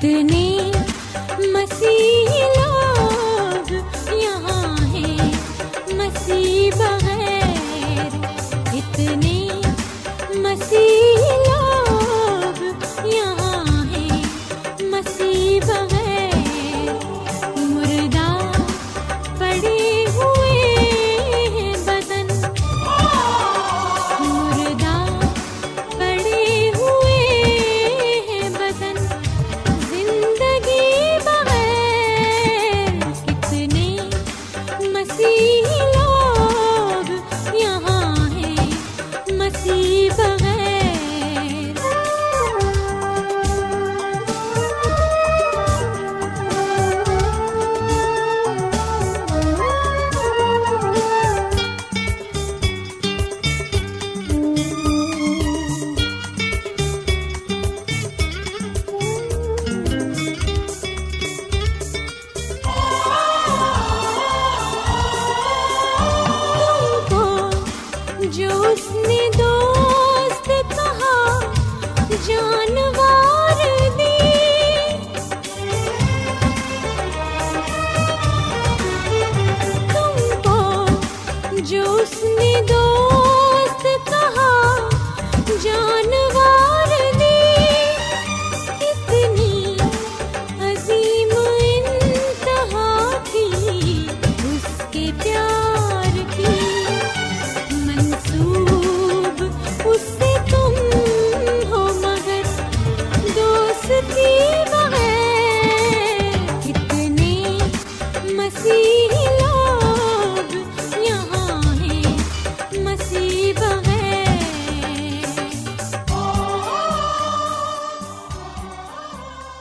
کتنے 0.00 0.29
جان 72.26 72.59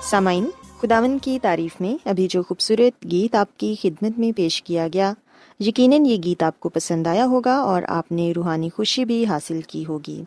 سامعین 0.09 0.49
خداون 0.81 1.17
کی 1.19 1.39
تعریف 1.41 1.81
میں 1.81 2.09
ابھی 2.09 2.27
جو 2.27 2.43
خوبصورت 2.43 3.11
گیت 3.11 3.35
آپ 3.35 3.59
کی 3.59 3.75
خدمت 3.81 4.19
میں 4.19 4.31
پیش 4.37 4.63
کیا 4.63 4.87
گیا، 4.93 5.13
یقیناً 5.59 6.05
یہ 6.05 6.17
گیت 6.23 6.43
آپ 6.43 6.59
کو 6.59 6.69
پسند 6.69 7.07
آیا 7.07 7.25
ہوگا 7.25 7.55
اور 7.55 7.81
آپ 7.87 8.11
نے 8.11 8.31
روحانی 8.35 8.69
خوشی 8.69 9.05
بھی 9.05 9.25
حاصل 9.25 9.61
کی 9.67 9.85
ہوگی۔ 9.85 10.23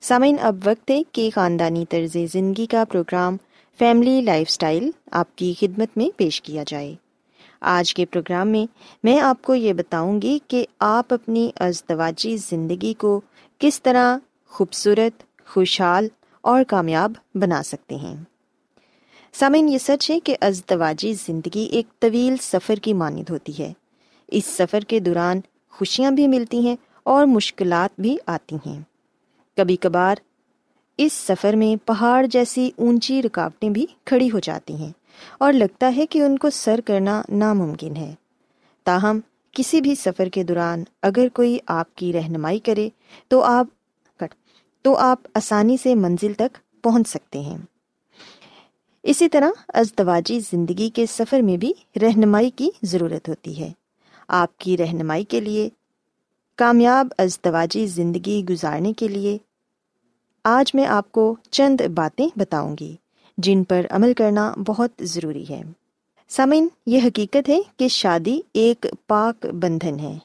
سامعین، 0.00 0.36
اب 0.40 0.56
وقت 0.64 0.90
ہے 0.90 1.02
کہ 1.12 1.30
خاندانی 1.34 1.84
طرز 1.88 2.16
زندگی 2.32 2.66
کا 2.66 2.84
پروگرام 2.84 3.36
فیملی 3.78 4.20
لائف 4.20 4.50
سٹائل 4.50 4.90
آپ 5.10 5.36
کی 5.36 5.54
خدمت 5.60 5.88
میں 5.96 6.18
پیش 6.18 6.42
کیا 6.42 6.64
جائے۔ 6.66 6.94
آج 7.60 7.94
کے 7.94 8.04
پروگرام 8.06 8.48
میں 8.48 8.66
میں 9.02 9.20
آپ 9.20 9.42
کو 9.42 9.54
یہ 9.54 9.72
بتاؤں 9.72 10.22
گی 10.22 10.38
کہ 10.48 10.66
آپ 10.78 11.12
اپنی 11.14 11.50
ازدواجی 11.60 12.36
زندگی 12.36 12.94
کو 12.94 13.20
کس 13.58 13.82
طرح 13.82 14.16
خوبصورت، 14.48 15.22
خوشحال 15.48 16.08
اور 16.40 16.64
کامیاب 16.68 17.12
بنا 17.34 17.62
سکتے 17.62 17.94
ہیں۔ 17.94 18.16
سامعین، 19.32 19.68
یہ 19.68 19.78
سچ 19.78 20.10
ہے 20.10 20.20
کہ 20.20 20.36
ازدواجی 20.40 21.14
زندگی 21.26 21.60
ایک 21.60 22.00
طویل 22.00 22.36
سفر 22.42 22.74
کی 22.74 22.92
مانند 22.92 23.30
ہوتی 23.30 23.52
ہے۔ 23.58 23.72
اس 24.28 24.44
سفر 24.44 24.80
کے 24.80 25.00
دوران 25.00 25.40
خوشیاں 25.70 26.10
بھی 26.10 26.28
ملتی 26.28 26.60
ہیں 26.60 26.76
اور 27.02 27.26
مشکلات 27.26 28.00
بھی 28.00 28.16
آتی 28.26 28.56
ہیں۔ 28.66 28.80
کبھی 29.56 29.76
کبھار 29.76 30.16
اس 30.96 31.12
سفر 31.12 31.56
میں 31.56 31.86
پہاڑ 31.86 32.26
جیسی 32.26 32.70
اونچی 32.76 33.22
رکاوٹیں 33.22 33.70
بھی 33.70 33.86
کھڑی 34.04 34.30
ہو 34.30 34.38
جاتی 34.38 34.74
ہیں 34.74 34.92
اور 35.38 35.52
لگتا 35.52 35.92
ہے 35.96 36.06
کہ 36.06 36.22
ان 36.22 36.38
کو 36.38 36.50
سر 36.50 36.80
کرنا 36.84 37.22
ناممکن 37.28 37.96
ہے۔ 37.96 38.14
تاہم، 38.84 39.20
کسی 39.52 39.80
بھی 39.80 39.94
سفر 39.94 40.28
کے 40.28 40.42
دوران 40.42 40.84
اگر 41.02 41.28
کوئی 41.34 41.58
آپ 41.66 41.94
کی 41.94 42.12
رہنمائی 42.12 42.58
کرے 42.58 42.88
تو 43.28 43.42
آپ 43.42 43.66
تو 44.82 44.96
آپ 44.96 45.18
آسانی 45.34 45.76
سے 45.82 45.94
منزل 45.94 46.32
تک 46.32 46.82
پہنچ 46.82 47.08
سکتے 47.08 47.40
ہیں۔ 47.40 47.58
اسی 49.02 49.28
طرح 49.28 49.50
ازدواجی 49.68 50.40
زندگی 50.40 50.90
کے 50.90 51.06
سفر 51.06 51.40
میں 51.40 51.56
بھی 51.56 51.72
رہنمائی 52.02 52.50
کی 52.50 52.70
ضرورت 52.82 53.28
ہوتی 53.28 53.60
ہے۔ 53.60 53.72
آپ 54.28 54.58
کی 54.58 54.76
رہنمائی 54.76 55.24
کے 55.24 55.40
لیے، 55.40 55.68
کامیاب 56.56 57.06
ازدواجی 57.18 57.86
زندگی 57.86 58.44
گزارنے 58.50 58.92
کے 58.92 59.08
لیے، 59.08 59.38
آج 60.44 60.74
میں 60.74 60.86
آپ 60.86 61.12
کو 61.12 61.36
چند 61.50 61.80
باتیں 61.94 62.28
بتاؤں 62.36 62.76
گی 62.80 62.96
جن 63.38 63.64
پر 63.64 63.86
عمل 63.90 64.14
کرنا 64.14 64.54
بہت 64.66 64.90
ضروری 65.00 65.44
ہے۔ 65.50 65.62
سامعین، 66.28 66.68
یہ 66.86 67.00
حقیقت 67.04 67.48
ہے 67.48 67.60
کہ 67.76 67.88
شادی 67.88 68.40
ایک 68.52 68.86
پاک 69.06 69.46
بندھن 69.46 69.98
ہے۔ 70.00 70.18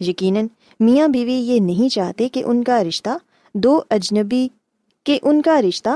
یقیناً 0.00 0.46
میاں 0.80 1.08
بیوی 1.08 1.32
یہ 1.32 1.60
نہیں 1.60 1.88
چاہتے 1.88 2.28
کہ 2.28 2.42
ان 2.46 2.64
کا 2.64 2.84
رشتہ 2.84 3.10
دو 3.54 3.80
اجنبی، 3.90 4.48
کہ 5.04 5.18
ان 5.22 5.42
کا 5.42 5.62
رشتہ 5.62 5.88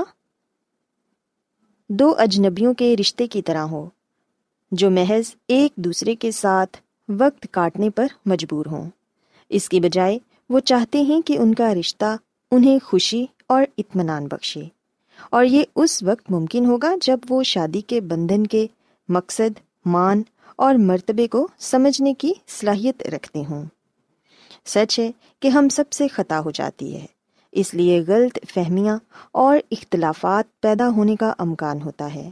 دو 1.89 2.15
اجنبیوں 2.17 2.73
کے 2.73 2.95
رشتے 2.99 3.27
کی 3.27 3.41
طرح 3.41 3.61
ہو 3.61 3.89
جو 4.71 4.91
محض 4.91 5.35
ایک 5.47 5.75
دوسرے 5.75 6.15
کے 6.15 6.31
ساتھ 6.31 6.77
وقت 7.09 7.47
کاٹنے 7.51 7.89
پر 7.89 8.07
مجبور 8.25 8.65
ہوں۔ 8.65 8.89
اس 9.49 9.69
کی 9.69 9.79
بجائے، 9.79 10.19
وہ 10.49 10.59
چاہتے 10.59 11.01
ہیں 11.01 11.21
کہ 11.21 11.37
ان 11.37 11.53
کا 11.53 11.73
رشتہ 11.73 12.17
انہیں 12.51 12.79
خوشی 12.83 13.25
اور 13.47 13.63
اطمینان 13.77 14.27
بخشے۔ 14.27 14.61
اور 15.31 15.45
یہ 15.45 15.63
اس 15.75 16.03
وقت 16.03 16.31
ممکن 16.31 16.65
ہوگا 16.65 16.95
جب 17.01 17.19
وہ 17.29 17.43
شادی 17.43 17.81
کے 17.81 18.01
بندھن 18.01 18.47
کے 18.47 18.67
مقصد، 19.09 19.59
مان 19.85 20.21
اور 20.55 20.75
مرتبے 20.75 21.27
کو 21.27 21.47
سمجھنے 21.59 22.13
کی 22.13 22.33
صلاحیت 22.47 23.03
رکھتے 23.03 23.43
ہوں۔ 23.49 23.65
سچ 24.65 24.99
ہے 24.99 25.11
کہ 25.39 25.47
ہم 25.47 25.69
سب 25.69 25.91
سے 25.91 26.07
خطا 26.07 26.39
ہو 26.39 26.51
جاتی 26.51 26.95
ہے۔ 26.95 27.05
اس 27.57 27.73
لیے 27.73 28.03
غلط 28.07 28.39
فہمیاں 28.53 28.97
اور 29.31 29.57
اختلافات 29.71 30.61
پیدا 30.61 30.89
ہونے 30.89 31.15
کا 31.15 31.33
امکان 31.37 31.81
ہوتا 31.81 32.15
ہے۔ 32.15 32.29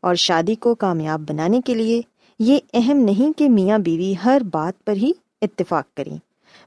اور 0.00 0.14
شادی 0.14 0.54
کو 0.54 0.74
کامیاب 0.74 1.20
بنانے 1.28 1.60
کے 1.64 1.74
لیے 1.74 2.02
یہ 2.38 2.58
اہم 2.72 2.96
نہیں 2.96 3.38
کہ 3.38 3.48
میاں 3.48 3.78
بیوی 3.78 4.14
ہر 4.24 4.42
بات 4.50 4.84
پر 4.84 4.92
ہی 4.92 5.12
اتفاق 5.42 5.96
کریں، 5.96 6.16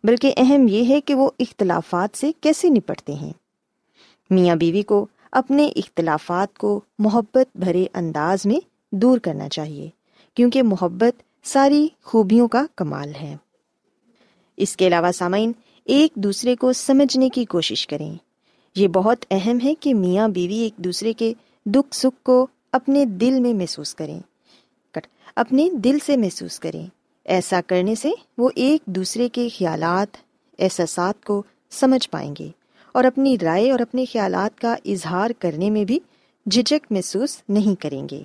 بلکہ 0.04 0.34
اہم 0.38 0.68
یہ 0.68 0.90
ہے 0.90 1.02
کہ 1.02 1.16
وہ 1.16 1.30
اختلافات 1.40 2.18
سے 2.18 2.32
کیسے 2.42 2.70
نپٹتے 2.70 3.14
ہیں۔ 3.14 3.34
میاں 4.30 4.56
بیوی 4.56 4.82
کو 4.82 5.06
اپنے 5.32 5.68
اختلافات 5.76 6.58
کو 6.58 6.82
محبت 7.00 7.58
بھرے 7.58 7.86
انداز 7.94 8.46
میں 8.46 8.60
دور 8.92 9.18
کرنا 9.18 9.50
چاہیے، 9.50 9.90
کیونکہ 10.34 10.64
محبت 10.64 11.24
ساری 11.48 11.88
خوبیوں 12.04 12.48
کا 12.48 12.66
کمال 12.76 13.12
ہے۔ 13.22 13.38
اس 14.58 14.78
کے 14.78 14.88
علاوہ 14.88 15.12
سامعین 15.12 15.52
ایک 15.86 16.16
دوسرے 16.16 16.56
کو 16.56 16.74
سمجھنے 16.74 17.30
کی 17.30 17.46
کوشش 17.46 17.88
کریں۔ 17.88 18.16
یہ 18.76 18.88
بہت 18.88 19.26
اہم 19.32 19.58
ہے 19.64 19.76
کہ 19.76 19.94
میاں 19.94 20.28
بیوی 20.28 20.56
ایک 20.56 20.74
دوسرے 20.78 21.14
کے 21.14 21.34
دکھ 21.66 21.96
سکھ 21.96 22.24
کو 22.24 22.48
اپنے 22.72 23.06
دل 23.06 23.40
میں 23.40 23.54
محسوس 23.54 23.96
کریں۔ 23.96 24.20
اپنے 25.36 25.70
دل 25.74 25.98
سے 26.06 26.18
محسوس 26.18 26.60
کریں۔ 26.60 26.88
ایسا 27.26 27.62
کرنے 27.68 27.96
سے 27.96 28.12
وہ 28.38 28.50
ایک 28.56 28.86
دوسرے 28.86 29.30
کے 29.30 29.50
خیالات، 29.58 30.18
احساسات 30.60 31.26
کو 31.26 31.44
سمجھ 31.70 32.10
پائیں 32.10 32.36
گے 32.40 32.50
اور 32.92 33.04
اپنی 33.04 33.38
رائے 33.42 33.72
اور 33.72 33.80
اپنے 33.80 34.06
خیالات 34.06 34.60
کا 34.60 34.76
اظہار 34.86 35.30
کرنے 35.40 35.70
میں 35.70 35.86
بھی 35.86 36.00
جھجک 36.52 36.86
محسوس 36.90 37.38
نہیں 37.50 37.82
کریں 37.82 38.08
گے۔ 38.12 38.24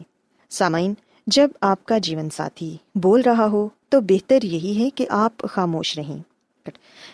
سامعین، 0.50 0.94
جب 1.26 1.48
آپ 1.60 1.84
کا 1.84 1.98
جیون 1.98 2.30
ساتھی 2.30 2.76
بول 2.94 3.20
رہا 3.20 3.46
ہو 3.46 3.68
تو 3.88 4.00
بہتر 4.00 4.42
یہی 4.42 4.84
ہے 4.84 4.90
کہ 4.90 5.06
آپ 5.10 5.32
خاموش 5.50 5.98
رہیں۔ 5.98 6.18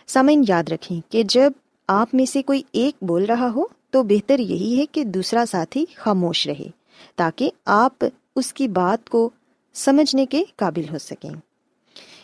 سامعین، 0.07 0.45
یاد 0.49 0.65
رکھیں 0.69 1.01
کہ 1.13 1.23
جب 1.23 1.53
آپ 1.89 2.09
میں 2.13 2.25
سے 2.25 2.43
کوئی 2.43 2.63
ایک 2.73 3.05
بول 3.05 3.25
رہا 3.25 3.51
ہو 3.55 3.65
تو 3.91 4.03
بہتر 4.03 4.39
یہی 4.39 4.81
ہے 4.81 4.87
کہ 4.87 5.05
دوسرا 5.05 5.45
ساتھی 5.51 5.85
خاموش 5.97 6.47
رہے 6.47 6.69
تاکہ 7.17 7.51
آپ 7.65 8.05
اس 8.37 8.53
کی 8.53 8.69
بات 8.69 9.09
کو 9.09 9.31
سمجھنے 9.75 10.27
کے 10.27 10.45
قابل 10.57 10.83
ہو 10.93 10.99
سکیں۔ 10.99 11.31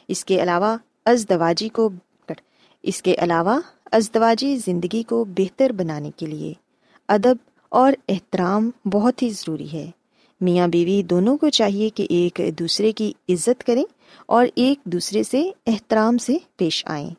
اس 0.09 0.25
کے 0.25 0.43
علاوہ، 0.43 0.77
ازدواجی 1.05 1.69
کو 1.69 1.91
اس 2.83 3.03
کے 3.03 3.15
علاوہ، 3.19 3.61
ازدواجی 3.93 4.57
زندگی 4.57 5.03
کو 5.03 5.25
بہتر 5.25 5.73
بنانے 5.73 6.11
کے 6.17 6.27
لیے 6.27 6.53
ادب 7.09 7.35
اور 7.69 7.93
احترام 8.09 8.71
بہت 8.85 9.23
ہی 9.23 9.31
ضروری 9.31 9.73
ہے۔ 9.73 9.91
میاں 10.41 10.69
بیوی 10.69 11.03
دونوں 11.03 11.37
کو 11.37 11.49
چاہیے 11.49 11.89
کہ 11.89 12.07
ایک 12.11 12.41
دوسرے 12.59 12.93
کی 12.93 13.13
عزت 13.29 13.65
کریں 13.67 13.85
اور 14.27 14.47
ایک 14.55 14.85
دوسرے 14.85 15.23
سے 15.23 15.51
احترام 15.67 16.19
سے 16.19 16.37
پیش 16.57 16.87
آئیں۔ 16.87 17.11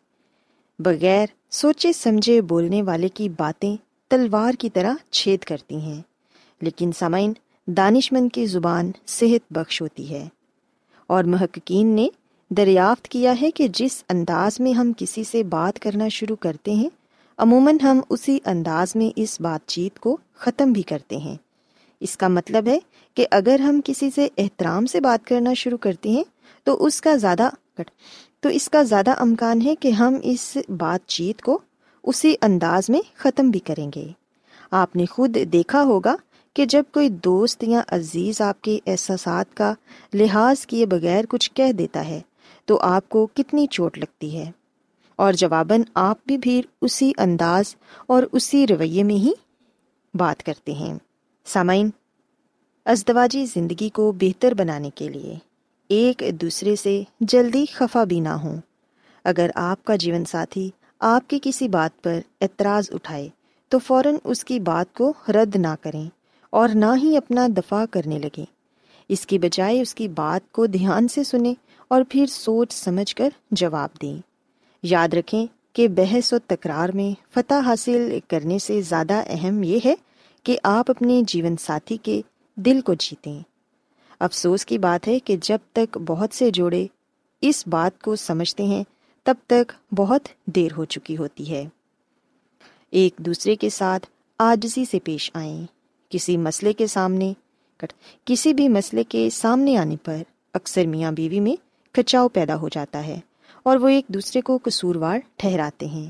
بغیر 0.83 1.25
سوچے 1.49 1.93
سمجھے 1.93 2.41
بولنے 2.41 2.83
والے 2.83 3.09
کی 3.09 3.29
باتیں 3.29 3.77
تلوار 4.09 4.53
کی 4.59 4.69
طرح 4.69 4.93
چھید 5.11 5.39
کرتی 5.39 5.75
ہیں۔ 5.75 6.01
لیکن 6.61 6.91
سامعین 6.99 7.33
دانش 7.67 8.11
مند 8.11 8.29
کی 8.33 8.45
زبان 8.45 8.91
صحت 9.07 9.53
بخش 9.53 9.81
ہوتی 9.81 10.09
ہے۔ 10.09 10.27
اور 11.07 11.23
محققین 11.23 11.87
نے 11.87 12.07
دریافت 12.49 13.07
کیا 13.07 13.41
ہے 13.41 13.51
کہ 13.51 13.67
جس 13.67 14.03
انداز 14.09 14.59
میں 14.59 14.73
ہم 14.73 14.91
کسی 14.97 15.23
سے 15.23 15.43
بات 15.43 15.79
کرنا 15.79 16.07
شروع 16.07 16.35
کرتے 16.35 16.73
ہیں، 16.73 16.89
عموماً 17.37 17.77
ہم 17.83 18.01
اسی 18.09 18.39
انداز 18.45 18.95
میں 18.95 19.13
اس 19.15 19.41
بات 19.41 19.67
چیت 19.67 19.99
کو 19.99 20.17
ختم 20.35 20.71
بھی 20.71 20.81
کرتے 20.81 21.17
ہیں۔ 21.17 21.35
اس 21.99 22.17
کا 22.17 22.27
مطلب 22.27 22.67
ہے 22.67 22.79
کہ 23.13 23.27
اگر 23.31 23.59
ہم 23.59 23.81
کسی 23.85 24.09
سے 24.15 24.27
احترام 24.37 24.85
سے 24.85 25.01
بات 25.01 25.27
کرنا 25.27 25.53
شروع 25.53 25.77
کرتے 25.77 26.09
ہیں، 26.09 26.23
تو 26.63 26.85
اس 26.85 27.01
کا 27.01 27.15
زیادہ 27.15 27.49
تو 28.41 28.49
اس 28.49 28.69
کا 28.69 28.83
زیادہ 28.83 29.21
امکان 29.21 29.61
ہے 29.61 29.75
کہ 29.75 29.91
ہم 29.91 30.15
اس 30.23 30.57
بات 30.77 31.07
چیت 31.07 31.41
کو 31.41 31.59
اسی 32.03 32.35
انداز 32.41 32.89
میں 32.89 33.01
ختم 33.15 33.49
بھی 33.49 33.59
کریں 33.59 33.91
گے۔ 33.95 34.07
آپ 34.71 34.95
نے 34.95 35.05
خود 35.05 35.37
دیکھا 35.53 35.83
ہوگا 35.83 36.15
کہ 36.53 36.65
جب 36.65 36.83
کوئی 36.91 37.09
دوست 37.09 37.63
یا 37.63 37.81
عزیز 37.87 38.41
آپ 38.41 38.61
کے 38.61 38.79
احساسات 38.87 39.57
کا 39.57 39.73
لحاظ 40.13 40.65
کیے 40.65 40.85
بغیر 40.85 41.25
کچھ 41.29 41.51
کہہ 41.53 41.71
دیتا 41.71 42.07
ہے، 42.07 42.21
تو 42.65 42.79
آپ 42.79 43.09
کو 43.09 43.27
کتنی 43.33 43.67
چوٹ 43.67 43.97
لگتی 43.97 44.37
ہے۔ 44.37 44.51
اور 45.15 45.33
جواباً 45.33 45.81
آپ 45.93 46.17
بھی 46.25 46.37
پھر 46.37 46.61
اسی 46.81 47.11
انداز 47.17 47.75
اور 48.07 48.23
اسی 48.31 48.67
رویے 48.67 49.03
میں 49.03 49.15
ہی 49.15 49.31
بات 50.13 50.43
کرتے 50.43 50.73
ہیں۔ 50.73 50.93
سامعین، 51.45 51.89
ازدواجی 52.85 53.45
زندگی 53.45 53.89
کو 53.89 54.11
بہتر 54.11 54.53
بنانے 54.53 54.89
کے 54.95 55.09
لیے 55.09 55.50
ایک 55.91 56.23
دوسرے 56.41 56.75
سے 56.75 57.03
جلدی 57.19 57.65
خفا 57.73 58.03
بھی 58.03 58.19
نہ 58.19 58.29
ہوں۔ 58.29 58.57
اگر 59.23 59.49
آپ 59.55 59.83
کا 59.83 59.95
جیون 59.95 60.25
ساتھی 60.25 60.69
آپ 60.99 61.29
کی 61.29 61.39
کسی 61.43 61.67
بات 61.67 62.03
پر 62.03 62.19
اعتراض 62.41 62.89
اٹھائے، 62.91 63.29
تو 63.69 63.79
فوراً 63.79 64.15
اس 64.23 64.43
کی 64.43 64.59
بات 64.59 64.93
کو 64.93 65.13
رد 65.27 65.55
نہ 65.55 65.75
کریں 65.81 66.09
اور 66.49 66.69
نہ 66.69 66.85
ہی 67.03 67.17
اپنا 67.17 67.47
دفاع 67.57 67.85
کرنے 67.91 68.19
لگیں۔ 68.19 68.45
اس 69.09 69.25
کی 69.25 69.39
بجائے 69.39 69.81
اس 69.81 69.95
کی 69.95 70.07
بات 70.07 70.51
کو 70.51 70.65
دھیان 70.65 71.07
سے 71.07 71.23
سنیں 71.23 71.53
اور 71.87 72.01
پھر 72.09 72.25
سوچ 72.25 72.73
سمجھ 72.73 73.15
کر 73.15 73.29
جواب 73.51 73.89
دیں۔ 74.01 74.17
یاد 74.83 75.13
رکھیں 75.13 75.45
کہ 75.73 75.87
بحث 75.87 76.33
و 76.33 76.37
تکرار 76.47 76.89
میں 76.89 77.21
فتح 77.33 77.59
حاصل 77.65 78.19
کرنے 78.27 78.59
سے 78.59 78.81
زیادہ 78.81 79.21
اہم 79.27 79.63
یہ 79.63 79.79
ہے 79.85 79.95
کہ 80.43 80.57
آپ 80.63 80.91
اپنے 80.91 81.21
جیون 81.27 81.55
ساتھی 81.59 81.97
کے 81.97 82.21
دل 82.55 82.81
کو 82.81 82.93
جیتیں۔ 82.93 83.39
افسوس 84.21 84.65
کی 84.65 84.77
بات 84.77 85.07
ہے 85.07 85.19
کہ 85.19 85.37
جب 85.41 85.57
تک 85.71 85.97
بہت 85.97 86.35
سے 86.35 86.51
جوڑے 86.51 86.87
اس 87.41 87.67
بات 87.67 88.01
کو 88.01 88.15
سمجھتے 88.15 88.63
ہیں، 88.63 88.83
تب 89.23 89.35
تک 89.47 89.93
بہت 89.95 90.27
دیر 90.45 90.71
ہو 90.77 90.85
چکی 90.85 91.17
ہوتی 91.17 91.51
ہے۔ 91.51 91.65
ایک 92.89 93.13
دوسرے 93.17 93.55
کے 93.55 93.69
ساتھ 93.69 94.07
آجزی 94.39 94.85
سے 94.85 94.99
پیش 94.99 95.31
آئیں۔ 95.33 95.65
کسی 96.09 96.37
مسئلے 96.37 96.73
کے 96.73 96.87
سامنے 96.87 97.33
کسی 98.25 98.53
بھی 98.53 98.69
مسئلے 98.69 99.03
کے 99.03 99.29
سامنے 99.29 99.77
آنے 99.77 99.95
پر 100.03 100.17
اکثر 100.53 100.85
میاں 100.85 101.11
بیوی 101.11 101.39
میں 101.39 101.55
کچاؤ 101.91 102.27
پیدا 102.27 102.55
ہو 102.55 102.69
جاتا 102.69 103.07
ہے 103.07 103.19
اور 103.63 103.77
وہ 103.77 103.87
ایک 103.87 104.05
دوسرے 104.07 104.41
کو 104.41 104.59
قصوروار 104.63 105.19
ٹھہراتے 105.35 105.85
ہیں۔ 105.85 106.09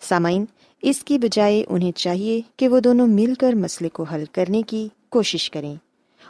سامعین، 0.00 0.44
اس 0.82 1.04
کی 1.04 1.18
بجائے 1.18 1.64
انہیں 1.68 1.92
چاہیے 1.92 2.40
کہ 2.56 2.68
وہ 2.68 2.80
دونوں 2.80 3.06
مل 3.06 3.34
کر 3.34 3.52
مسئلے 3.52 3.88
کو 3.88 4.02
حل 4.02 4.24
کرنے 4.32 4.62
کی 4.62 4.88
کوشش 5.08 5.50
کریں۔ 5.50 5.74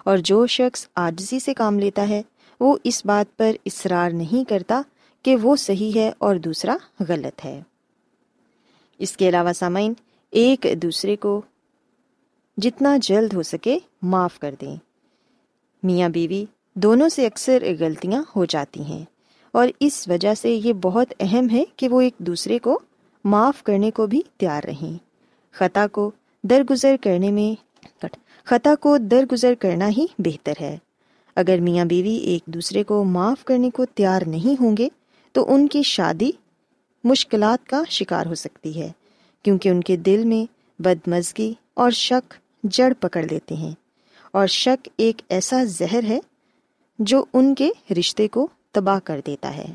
اور 0.05 0.19
جو 0.19 0.47
شخص 0.47 0.87
آجزی 0.95 1.39
سے 1.39 1.55
کام 1.55 1.79
لیتا 1.79 2.09
ہے، 2.09 2.23
وہ 2.61 2.77
اس 2.85 3.07
بات 3.07 3.37
پر 3.37 3.53
اصرار 3.67 4.11
نہیں 4.11 4.49
کرتا 4.49 4.83
کہ 5.23 5.37
وہ 5.37 5.57
صحیح 5.57 5.93
ہے 5.95 6.13
اور 6.19 6.37
دوسرا 6.37 6.77
غلط 7.09 7.45
ہے۔ 7.45 7.61
اس 8.99 9.17
کے 9.17 9.29
علاوہ 9.29 9.53
سامعین، 9.53 9.93
ایک 10.31 10.67
دوسرے 10.83 11.17
کو 11.17 11.43
جتنا 12.57 12.97
جلد 13.03 13.33
ہو 13.33 13.43
سکے 13.43 13.79
معاف 14.03 14.39
کر 14.39 14.55
دیں۔ 14.61 14.77
میاں 15.83 16.09
بیوی 16.09 16.45
دونوں 16.75 17.09
سے 17.09 17.27
اکثر 17.27 17.63
غلطیاں 17.79 18.23
ہو 18.37 18.45
جاتی 18.45 18.83
ہیں 18.83 19.05
اور 19.53 19.69
اس 19.81 20.09
وجہ 20.09 20.35
سے 20.35 20.51
یہ 20.51 20.73
بہت 20.73 21.15
اہم 21.21 21.51
ہے 21.51 21.65
کہ 21.77 21.89
وہ 21.89 22.01
ایک 22.01 22.15
دوسرے 22.19 22.59
کو 22.59 22.79
معاف 23.25 23.63
کرنے 23.63 23.91
کو 23.91 24.07
بھی 24.07 24.23
تیار 24.37 24.63
رہیں۔ 24.65 24.99
خطا 25.53 25.87
کو 25.87 26.11
درگزر 26.43 26.97
کرنے 27.03 27.31
میں 27.31 27.71
خطا 28.51 28.75
کو 28.81 28.99
درگزر 28.99 29.55
کرنا 29.55 29.89
ہی 29.89 30.07
بہتر 30.19 30.53
ہے۔ 30.61 30.79
اگر 31.37 31.59
میاں 31.61 31.85
بیوی 31.85 32.17
ایک 32.17 32.43
دوسرے 32.47 32.83
کو 32.83 33.05
معاف 33.05 33.45
کرنے 33.45 33.71
کو 33.71 33.85
تیار 33.85 34.23
نہیں 34.27 34.63
ہوں 34.63 34.77
گے، 34.77 34.89
تو 35.33 35.55
ان 35.55 35.69
کی 35.69 35.83
شادی 35.83 36.31
مشکلات 37.05 37.67
کا 37.67 37.83
شکار 37.89 38.27
ہو 38.27 38.35
سکتی 38.35 38.81
ہے، 38.81 38.93
کیونکہ 39.43 39.69
ان 39.69 39.81
کے 39.81 39.97
دل 39.97 40.25
میں 40.25 40.53
بدمزگی 40.83 41.55
اور 41.75 41.91
شک 41.91 42.35
جڑ 42.65 42.93
پکڑ 43.01 43.25
لیتے 43.31 43.55
ہیں۔ 43.55 43.75
اور 44.33 44.47
شک 44.47 44.89
ایک 44.97 45.23
ایسا 45.29 45.65
زہر 45.65 46.05
ہے 46.09 46.21
جو 46.99 47.25
ان 47.33 47.55
کے 47.55 47.71
رشتے 47.99 48.29
کو 48.29 48.49
تباہ 48.73 48.99
کر 49.05 49.21
دیتا 49.27 49.57
ہے۔ 49.57 49.67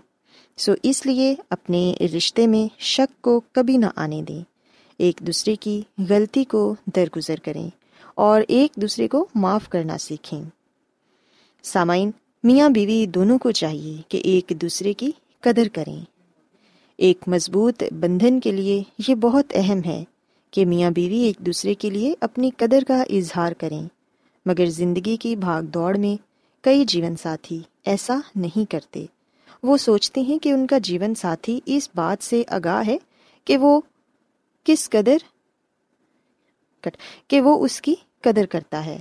سو 0.58 0.72
اس 0.84 1.06
لیے 1.06 1.36
اپنے 1.50 1.94
رشتے 2.18 2.48
میں 2.48 2.76
شک 2.80 3.22
کو 3.22 3.42
کبھی 3.52 3.78
نہ 3.78 3.86
آنے 3.96 4.22
دیں۔ 4.22 4.44
ایک 4.98 5.18
دوسرے 5.20 5.56
کی 5.56 5.82
غلطی 6.10 6.44
کو 6.44 6.76
درگزر 6.96 7.36
کریں۔ 7.44 7.70
اور 8.16 8.42
ایک 8.48 8.76
دوسرے 8.76 9.08
کو 9.08 9.28
معاف 9.36 9.70
کرنا 9.70 9.98
سیکھیں۔ 9.98 10.44
سامعین، 11.64 12.12
میاں 12.44 12.70
بیوی 12.70 13.06
دونوں 13.06 13.38
کو 13.38 13.52
چاہیے 13.52 14.02
کہ 14.08 14.18
ایک 14.18 14.54
دوسرے 14.62 14.94
کی 14.94 15.12
قدر 15.40 15.68
کریں۔ 15.74 16.02
ایک 16.98 17.18
مضبوط 17.28 17.84
بندھن 17.92 18.40
کے 18.40 18.52
لیے 18.52 18.84
یہ 19.08 19.16
بہت 19.16 19.46
اہم 19.56 19.80
ہے 19.86 20.04
کہ 20.52 20.66
میاں 20.66 20.92
بیوی 20.92 21.18
ایک 21.18 21.38
دوسرے 21.38 21.74
کے 21.74 21.90
لیے 21.90 22.14
اپنی 22.20 22.52
قدر 22.58 22.84
کا 22.88 23.02
اظہار 23.02 23.52
کریں، 23.52 23.88
مگر 24.46 24.66
زندگی 24.66 25.18
کی 25.18 25.36
بھاگ 25.36 25.64
دوڑ 25.64 25.98
میں 25.98 26.24
کئی 26.64 26.86
جیون 26.86 27.16
ساتھی 27.16 27.60
ایسا 27.86 28.20
نہیں 28.36 28.72
کرتے۔ 28.72 29.06
وہ 29.64 29.78
سوچتے 29.78 30.22
ہیں 30.22 30.40
کہ 30.40 30.52
ان 30.52 30.68
کا 30.68 30.78
جیون 30.78 31.16
ساتھی 31.16 31.60
اس 31.66 31.90
بات 31.96 32.24
سے 32.24 32.44
آگاہ 32.48 32.84
ہے 32.88 32.98
کہ 33.46 33.58
وہ 33.58 33.82
کس 34.64 34.90
قدر 34.90 35.18
کہ 37.28 37.42
وہ 37.42 37.66
اس 37.66 37.82
کی 37.82 37.96
قدر 38.26 38.46
کرتا 38.46 38.86
ہے۔ 38.86 38.98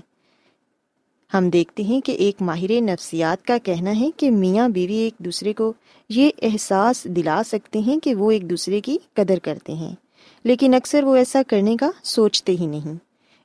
ہم 1.34 1.50
دیکھتے 1.50 1.82
ہیں 1.82 2.00
کہ 2.00 2.12
ایک 2.12 2.42
ماہر 2.42 2.70
نفسیات 2.70 3.46
کا 3.46 3.58
کہنا 3.58 4.00
ہے 4.00 4.10
کہ 4.16 4.30
میاں 4.30 4.68
بیوی 4.68 4.94
ایک 4.94 5.14
دوسرے 5.18 5.52
کو 5.52 5.72
یہ 6.08 6.30
احساس 6.42 7.04
دلا 7.04 7.42
سکتے 7.46 7.78
ہیں 7.78 7.98
کہ 7.98 8.14
وہ 8.14 8.30
ایک 8.30 8.50
دوسرے 8.50 8.80
کی 8.80 8.98
قدر 9.14 9.38
کرتے 9.38 9.72
ہیں۔ 9.72 9.94
لیکن 10.44 10.74
اکثر 10.74 11.04
وہ 11.04 11.16
ایسا 11.16 11.42
کرنے 11.48 11.76
کا 11.76 11.90
سوچتے 12.02 12.56
ہی 12.60 12.66
نہیں۔ 12.66 12.94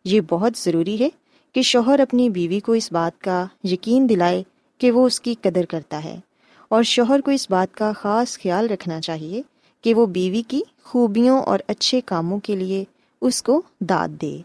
یہ 0.04 0.22
بہت 0.30 0.58
ضروری 0.58 1.00
ہے 1.00 1.10
کہ 1.54 1.62
شوہر 1.62 2.00
اپنی 2.00 2.30
بیوی 2.30 2.60
کو 2.60 2.72
اس 2.72 2.92
بات 2.92 3.24
کا 3.24 3.46
یقین 3.64 4.10
دلائے 4.10 4.44
کہ 4.78 4.92
وہ 4.92 5.06
اس 5.06 5.22
کی 5.22 5.36
قدر 5.42 5.66
کرتا 5.66 6.04
ہے۔ 6.04 6.20
اور 6.70 6.84
شوہر 6.84 7.22
کو 7.22 7.32
اس 7.32 7.52
بات 7.52 7.78
کا 7.78 7.92
خاص 7.92 8.40
خیال 8.40 8.68
رکھنا 8.70 9.02
چاہیے 9.02 9.42
کہ 9.82 9.94
وہ 9.94 10.06
بیوی 10.06 10.42
کی 10.48 10.62
خوبیوں 10.84 11.40
اور 11.40 11.60
اچھے 11.68 12.02
کاموں 12.02 12.40
کے 12.40 12.56
لیے 12.56 12.84
اس 13.22 13.44
کو 13.44 13.62
داد 13.82 14.10
دے۔ 14.22 14.38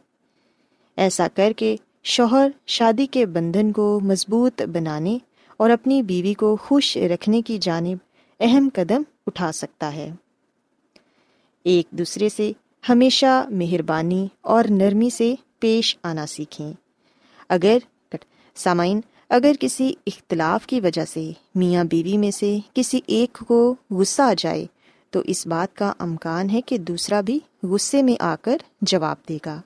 ایسا 0.97 1.27
کر 1.35 1.53
کے 1.57 1.77
شوہر 2.03 2.49
شادی 2.67 3.07
کے 3.07 3.27
بندھن 3.27 3.73
کو 3.73 4.01
مضبوط 4.03 4.63
بنانے 4.63 5.19
اور 5.57 5.71
اپنی 5.71 6.03
بیوی 6.03 6.35
کو 6.35 6.57
خوش 6.57 6.97
رکھنے 6.97 7.43
کی 7.43 7.59
جانب 7.59 7.97
اہم 8.41 8.69
قدم 8.75 9.03
اٹھا 9.27 9.53
سکتا 9.53 9.95
ہے۔ 9.95 10.11
ایک 11.63 11.87
دوسرے 11.91 12.29
سے 12.29 12.53
ہمیشہ 12.89 13.47
مہربانی 13.51 14.27
اور 14.41 14.65
نرمی 14.71 15.11
سے 15.11 15.35
پیش 15.59 15.97
آنا 16.03 16.27
سیکھیں۔ 16.27 16.73
اگر 17.49 17.79
سامعین، 18.55 19.01
اگر 19.29 19.53
کسی 19.61 19.93
اختلاف 20.07 20.67
کی 20.67 20.81
وجہ 20.81 21.05
سے 21.05 21.33
میاں 21.55 21.85
بیوی 21.85 22.17
میں 22.17 22.31
سے 22.31 22.59
کسی 22.75 23.01
ایک 23.07 23.45
کو 23.47 23.75
غصہ 23.91 24.23
آ 24.23 24.33
جائے، 24.39 24.67
تو 25.11 25.21
اس 25.21 25.47
بات 25.47 25.77
کا 25.77 25.93
امکان 25.99 26.51
ہے 26.51 26.61
کہ 26.61 26.79
دوسرا 26.79 27.21
بھی 27.21 27.39
غصے 27.63 28.03
میں 28.03 28.15
آ 28.21 28.37
کر 28.43 28.57
جواب 28.81 29.17
دے 29.29 29.39
گا۔ 29.47 29.61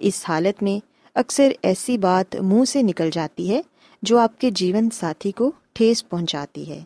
اس 0.00 0.24
حالت 0.28 0.62
میں 0.62 0.86
اکثر 1.14 1.52
ایسی 1.62 1.98
بات 1.98 2.36
منہ 2.36 2.64
سے 2.64 2.82
نکل 2.82 3.10
جاتی 3.12 3.50
ہے 3.50 3.60
جو 4.02 4.18
آپ 4.18 4.40
کے 4.40 4.50
جیون 4.50 4.90
ساتھی 4.90 5.32
کو 5.32 5.52
ٹھیس 5.72 6.08
پہنچاتی 6.08 6.68
ہے۔ 6.68 6.80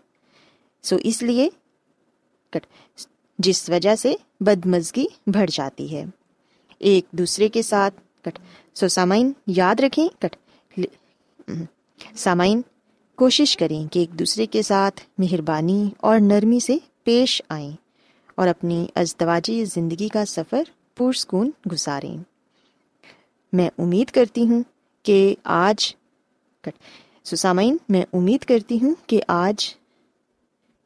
سو 0.83 0.97
اس 1.05 1.23
لیے 1.23 1.49
جس 3.39 3.71
وجہ 3.71 3.95
سے 3.95 4.15
بدمزگی 4.41 5.07
بڑھ 5.27 5.51
جاتی 5.53 5.97
ہے۔ 5.97 6.05
ایک 6.79 7.05
دوسرے 7.11 7.49
کے 7.49 7.63
ساتھ 7.63 7.95
کٹ۔ 8.23 8.39
سو 8.75 8.89
سامعین، 8.89 9.33
یاد 9.47 9.81
رکھیں 9.81 10.09
کٹ۔ 10.21 10.37
سامعین، 12.17 12.63
کوشش 13.15 13.57
کریں 13.57 13.93
کہ 13.93 13.99
ایک 13.99 14.19
دوسرے 14.19 14.47
کے 14.47 14.63
ساتھ 14.63 15.01
مہربانی 15.19 15.91
اور 15.97 16.19
نرمی 16.21 16.61
سے 16.61 16.77
پیش 17.05 17.43
آئیں 17.49 17.71
اور 18.35 18.49
اپنی 18.49 18.87
ازدواجی 18.95 19.65
زندگی 19.65 20.09
کا 20.09 20.25
سفر 20.25 20.63
پرسکون 20.95 21.51
گزاریں۔ 21.73 22.34
میں 23.55 23.71
امید 23.79 24.11
کرتی 24.11 24.49
ہوں 24.49 24.63
کہ 25.03 25.35
آج 25.45 25.97
سسامین، 27.25 27.77
میں 27.89 28.03
امید 28.13 28.45
کرتی 28.45 28.79
ہوں 28.83 28.95
کہ 29.07 29.23
آج 29.29 29.77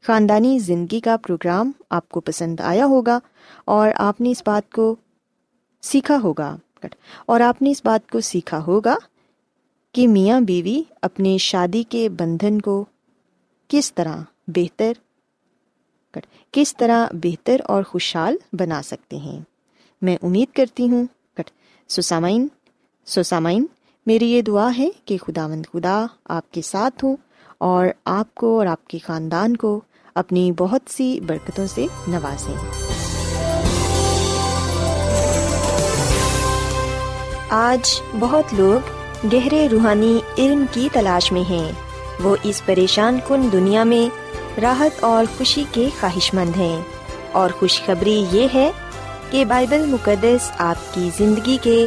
خاندانی 0.02 0.58
زندگی 0.58 1.00
کا 1.00 1.16
پروگرام 1.16 1.72
آپ 1.90 2.08
کو 2.08 2.20
پسند 2.20 2.60
آیا 2.60 2.86
ہوگا 2.86 3.18
اور 3.64 3.88
آپ 3.94 4.20
نے 4.20 4.30
اس 4.30 4.42
بات 4.46 4.72
کو 4.72 4.96
سیکھا 5.82 6.16
ہوگا۔ 6.22 6.56
اور 7.26 7.40
آپ 7.40 7.62
نے 7.62 7.70
اس 7.70 7.84
بات 7.84 8.10
کو 8.10 8.20
سیکھا 8.20 8.64
ہوگا 8.66 8.96
کہ 9.92 10.08
میاں 10.08 10.40
بیوی 10.40 10.82
اپنے 11.02 11.38
شادی 11.38 11.82
کے 11.82 12.08
بندھن 12.08 12.60
کو 12.60 12.84
کس 13.68 13.94
طرح 13.94 14.16
بہتر 14.48 14.92
کس 16.52 16.76
طرح 16.76 17.06
بہتر 17.12 17.56
اور 17.64 17.82
خوشحال 17.82 18.36
بنا 18.52 18.82
سکتے 18.82 19.16
ہیں۔ 19.16 19.40
میں 20.02 20.16
امید 20.22 20.54
کرتی 20.54 20.88
ہوں 20.88 21.06
سسامین 23.08 23.24
سوسامین 23.24 23.66
میری 24.06 24.30
یہ 24.30 24.42
دعا 24.42 24.70
ہے 24.78 24.88
کہ 25.04 25.18
خدا 25.18 25.46
مند 25.46 25.66
خدا 25.72 26.06
آپ 26.24 26.52
کے 26.52 26.62
ساتھ 26.62 27.04
ہوں 27.04 27.16
اور 27.58 27.86
آپ 28.04 28.34
کو 28.34 28.58
اور 28.58 28.66
آپ 28.66 28.88
کے 28.88 28.98
خاندان 29.06 29.56
کو 29.56 29.80
اپنی 30.14 30.52
بہت 30.52 30.80
سی 30.88 31.20
برکتوں 31.20 31.66
سے 31.66 31.86
نوازیں 32.08 32.54
آج 37.50 38.02
بہت 38.20 38.44
لوگ 38.52 38.90
گہرے 39.32 39.68
روحانی 39.72 40.18
علم 40.38 40.64
کی 40.72 40.88
تلاش 40.92 41.32
میں 41.32 41.50
ہیں۔ 41.50 41.72
وہ 42.22 42.36
اس 42.42 42.62
پریشان 42.66 43.18
کن 43.28 43.52
دنیا 43.52 43.84
میں 43.84 44.08
راحت 44.60 45.04
اور 45.04 45.24
خوشی 45.38 45.64
کے 45.72 45.88
خواہش 46.00 46.34
مند 46.34 46.56
ہیں۔ 46.56 46.82
اور 47.32 47.50
خوشخبری 47.50 48.24
یہ 48.32 48.48
ہے 48.54 48.70
کہ 49.30 49.44
بائبل 49.44 49.86
مقدس 49.86 50.50
آپ 50.58 50.94
کی 50.94 51.10
زندگی 51.16 51.58
کے 51.62 51.86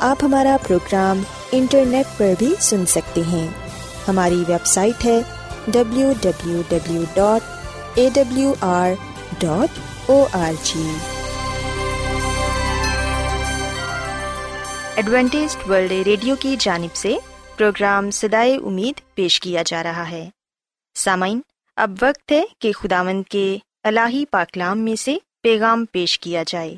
آپ 0.00 0.18
ہمارا 0.22 0.56
پروگرام 0.66 1.22
انٹرنیٹ 1.52 2.18
پر 2.18 2.32
بھی 2.38 2.54
سن 2.60 2.86
سکتے 2.86 3.22
ہیں۔ 3.32 3.48
ہماری 4.08 4.44
ویب 4.48 4.66
سائٹ 4.66 5.04
ہے 5.04 5.20
W 5.66 6.12
W 6.20 6.62
W 6.68 7.02
dot 7.14 7.42
A 7.94 8.08
W 8.14 8.54
R 8.60 8.90
dot 9.38 9.78
O 10.06 10.26
R 10.32 10.52
G 10.62 10.90
Adventist 14.96 15.56
world 15.68 15.92
radio 15.92 16.36
کی 16.36 16.56
جانب 16.58 16.96
سے 16.96 17.16
پروگرام 17.56 18.10
سدائے 18.10 18.56
امید 18.56 19.14
پیش 19.14 19.40
کیا 19.40 19.62
جا 19.66 19.82
رہا 19.82 20.10
ہے۔ 20.10 20.30
سامعین، 20.94 21.40
اب 21.76 21.90
وقت 22.02 22.32
ہے 22.32 22.42
کہ 22.58 22.72
خداوند 22.72 23.22
کے 23.30 23.58
الہی 23.82 24.24
پاکلام 24.30 24.78
میں 24.78 24.96
سے 24.96 25.16
پیغام 25.42 25.84
پیش 25.84 26.20
کیا 26.20 26.42
جائے۔ 26.46 26.76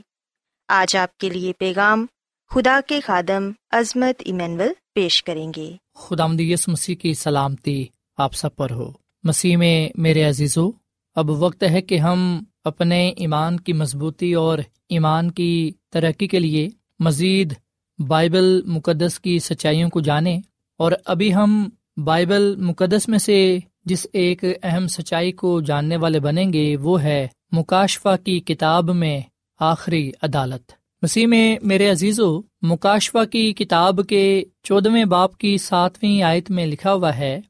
آج 0.68 0.96
آپ 0.96 1.18
کے 1.18 1.28
لیے 1.28 1.52
پیغام 1.52 2.06
خدا 2.52 2.80
کے 2.86 3.00
خادم 3.00 3.50
عظمت 3.70 4.22
ایمینول 4.24 4.72
پیش 4.94 5.24
کریں 5.24 5.52
گے۔ 5.56 5.72
خدا 5.94 6.26
مدیس 6.26 6.68
مسیح 6.68 6.96
کی 6.96 7.14
سلامتی 7.14 7.86
آپ 8.16 8.34
سب 8.34 8.56
پر 8.56 8.70
ہو۔ 8.70 8.92
مسیح 9.24 9.56
میں 9.56 9.88
میرے 9.94 10.22
عزیزو، 10.22 10.70
اب 11.14 11.30
وقت 11.30 11.64
ہے 11.70 11.82
کہ 11.82 11.98
ہم 11.98 12.44
اپنے 12.64 13.08
ایمان 13.08 13.60
کی 13.60 13.72
مضبوطی 13.72 14.34
اور 14.34 14.58
ایمان 14.88 15.30
کی 15.30 15.72
ترقی 15.90 16.26
کے 16.26 16.38
لیے 16.38 16.68
مزید 16.98 17.54
بائبل 17.98 18.62
مقدس 18.62 19.20
کی 19.20 19.38
سچائیوں 19.38 19.90
کو 19.90 20.00
جانیں۔ 20.00 20.40
اور 20.76 20.92
ابھی 21.04 21.34
ہم 21.34 21.68
بائبل 22.04 22.56
مقدس 22.56 23.08
میں 23.08 23.18
سے 23.18 23.58
جس 23.84 24.06
ایک 24.12 24.44
اہم 24.62 24.86
سچائی 24.86 25.32
کو 25.32 25.60
جاننے 25.60 25.96
والے 25.96 26.20
بنیں 26.20 26.52
گے، 26.52 26.76
وہ 26.76 27.02
ہے 27.02 27.28
مکاشفہ 27.52 28.16
کی 28.24 28.40
کتاب 28.40 28.90
میں 28.90 29.20
آخری 29.60 30.12
عدالت۔ 30.22 30.81
مسیح 31.02 31.26
میں 31.26 31.56
میرے 31.62 31.88
عزیز 31.90 32.20
و 32.20 32.40
مکاشوا 32.62 33.24
کی 33.24 33.52
کتاب 33.52 34.00
کے 34.08 34.42
چودہویں 34.62 35.04
باپ 35.04 35.36
کی 35.36 35.56
ساتویں 35.58 36.22
آیت 36.22 36.50
میں 36.50 36.66
لکھا 36.66 36.92
ہوا 36.94 37.16
ہے، 37.18 37.40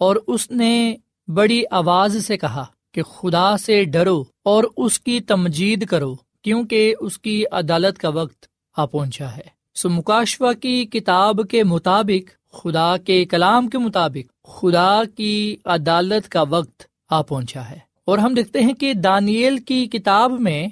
اور 0.00 0.16
اس 0.26 0.50
نے 0.50 0.96
بڑی 1.28 1.62
آواز 1.70 2.16
سے 2.26 2.36
کہا 2.36 2.64
کہ 2.94 3.02
خدا 3.02 3.56
سے 3.56 3.82
ڈرو 3.84 4.20
اور 4.44 4.64
اس 4.76 4.98
کی 5.00 5.20
تمجید 5.20 5.86
کرو، 5.86 6.14
کیونکہ 6.42 6.94
اس 7.00 7.18
کی 7.18 7.44
عدالت 7.52 7.98
کا 7.98 8.08
وقت 8.08 8.46
آ 8.76 8.84
پہنچا 8.84 9.36
ہے۔ 9.36 9.46
سو 9.74 9.88
مکاشوا 9.88 10.52
کی 10.52 10.84
کتاب 10.84 11.40
کے 11.50 11.64
مطابق، 11.64 12.30
خدا 12.52 12.96
کے 12.96 13.24
کلام 13.24 13.68
کے 13.68 13.78
مطابق، 13.78 14.46
خدا 14.48 15.02
کی 15.16 15.56
عدالت 15.64 16.28
کا 16.28 16.42
وقت 16.42 16.82
آ 17.10 17.22
پہنچا 17.22 17.68
ہے۔ 17.70 17.78
اور 18.04 18.18
ہم 18.18 18.34
دیکھتے 18.34 18.60
ہیں 18.60 18.72
کہ 18.72 18.92
دانیل 18.94 19.58
کی 19.58 19.84
کتاب 19.86 20.40
میں 20.40 20.66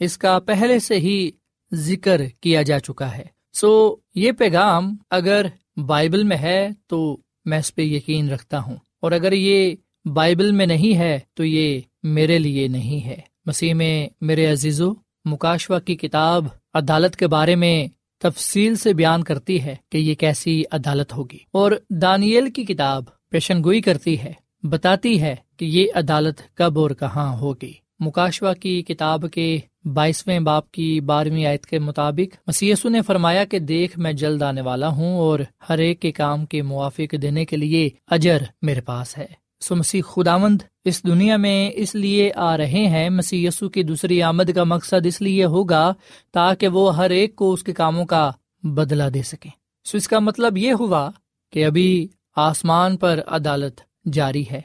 اس 0.00 0.18
کا 0.18 0.38
پہلے 0.38 0.78
سے 0.78 0.98
ہی 0.98 1.30
ذکر 1.72 2.20
کیا 2.40 2.62
جا 2.62 2.78
چکا 2.78 3.16
ہے۔ 3.16 3.24
سو 3.52 3.96
یہ 4.14 4.32
پیغام 4.32 4.96
اگر 5.10 5.46
بائبل 5.86 6.22
میں 6.22 6.36
ہے 6.36 6.68
تو 6.86 7.16
میں 7.44 7.58
اس 7.58 7.74
پہ 7.74 7.82
یقین 7.82 8.30
رکھتا 8.30 8.60
ہوں۔ 8.60 8.76
اور 9.02 9.12
اگر 9.12 9.32
یہ 9.32 9.74
بائبل 10.04 10.50
میں 10.50 10.66
نہیں 10.66 10.98
ہے 10.98 11.18
تو 11.34 11.44
یہ 11.44 11.80
میرے 12.02 12.38
لیے 12.38 12.68
نہیں 12.68 13.06
ہے۔ 13.06 13.20
مسیح 13.46 13.74
میں 13.74 14.08
میرے 14.20 14.46
عزیزو 14.46 14.92
مکاشوا 15.24 15.78
کی 15.80 15.96
کتاب 15.96 16.44
عدالت 16.74 17.16
کے 17.16 17.26
بارے 17.26 17.54
میں 17.54 17.86
تفصیل 18.20 18.74
سے 18.74 18.92
بیان 18.92 19.24
کرتی 19.24 19.62
ہے 19.62 19.76
کہ 19.90 19.98
یہ 19.98 20.14
کیسی 20.14 20.62
عدالت 20.70 21.12
ہوگی۔ 21.12 21.38
اور 21.52 21.72
دانیل 21.90 22.50
کی 22.50 22.64
کتاب 22.64 23.04
پیشن 23.30 23.64
گوئی 23.64 23.80
کرتی 23.80 24.20
ہے، 24.20 24.32
بتاتی 24.62 25.20
ہے 25.20 25.36
کہ 25.56 25.64
یہ 25.64 25.86
عدالت 25.94 26.40
کب 26.54 26.78
اور 26.78 26.90
کہاں 26.90 27.38
ہوگی۔ 27.38 27.72
مکاشوا 28.00 28.54
کی 28.54 28.82
کتاب 28.82 29.24
کے 29.34 29.58
بائیسویں 29.84 30.40
باپ 30.40 30.70
کی 30.70 31.00
بارہویں 31.00 31.46
آیت 31.46 31.66
کے 31.66 31.78
مطابق 31.78 32.36
مسیسو 32.46 32.88
نے 32.88 33.02
فرمایا 33.02 33.44
کہ 33.44 33.58
دیکھ 33.58 33.98
میں 33.98 34.12
جلد 34.12 34.42
آنے 34.42 34.60
والا 34.60 34.88
ہوں 34.88 35.18
اور 35.18 35.40
ہر 35.68 35.78
ایک 35.78 36.00
کے 36.00 36.12
کام 36.12 36.46
کے 36.46 36.62
موافق 36.62 37.14
دینے 37.22 37.44
کے 37.44 37.56
لیے 37.56 37.90
اجر 38.06 38.38
میرے 38.62 38.80
پاس 38.80 39.18
ہے۔ 39.18 39.26
سو 39.60 39.76
مسیح 39.76 40.02
خداوند 40.08 40.62
اس 40.84 41.04
دنیا 41.04 41.36
میں 41.36 41.70
اس 41.74 41.94
لیے 41.94 42.32
آ 42.36 42.56
رہے 42.56 42.86
ہیں 42.86 43.10
مسی 43.10 43.46
یسو 43.46 43.68
کی 43.68 43.82
دوسری 43.82 44.22
آمد 44.22 44.50
کا 44.54 44.64
مقصد 44.64 45.06
اس 45.06 45.20
لیے 45.20 45.44
ہوگا 45.44 45.94
تاکہ 46.32 46.68
وہ 46.68 46.96
ہر 46.96 47.10
ایک 47.10 47.36
کو 47.36 47.52
اس 47.52 47.62
کے 47.62 47.72
کاموں 47.72 48.04
کا 48.04 48.30
بدلا 48.62 49.08
دے 49.14 49.22
سکے 49.22 49.48
سو 49.84 49.98
اس 49.98 50.08
کا 50.08 50.18
مطلب 50.18 50.56
یہ 50.56 50.72
ہوا 50.72 51.10
کہ 51.52 51.64
ابھی 51.64 52.08
آسمان 52.36 52.96
پر 52.96 53.20
عدالت 53.26 53.80
جاری 54.12 54.44
ہے۔ 54.50 54.60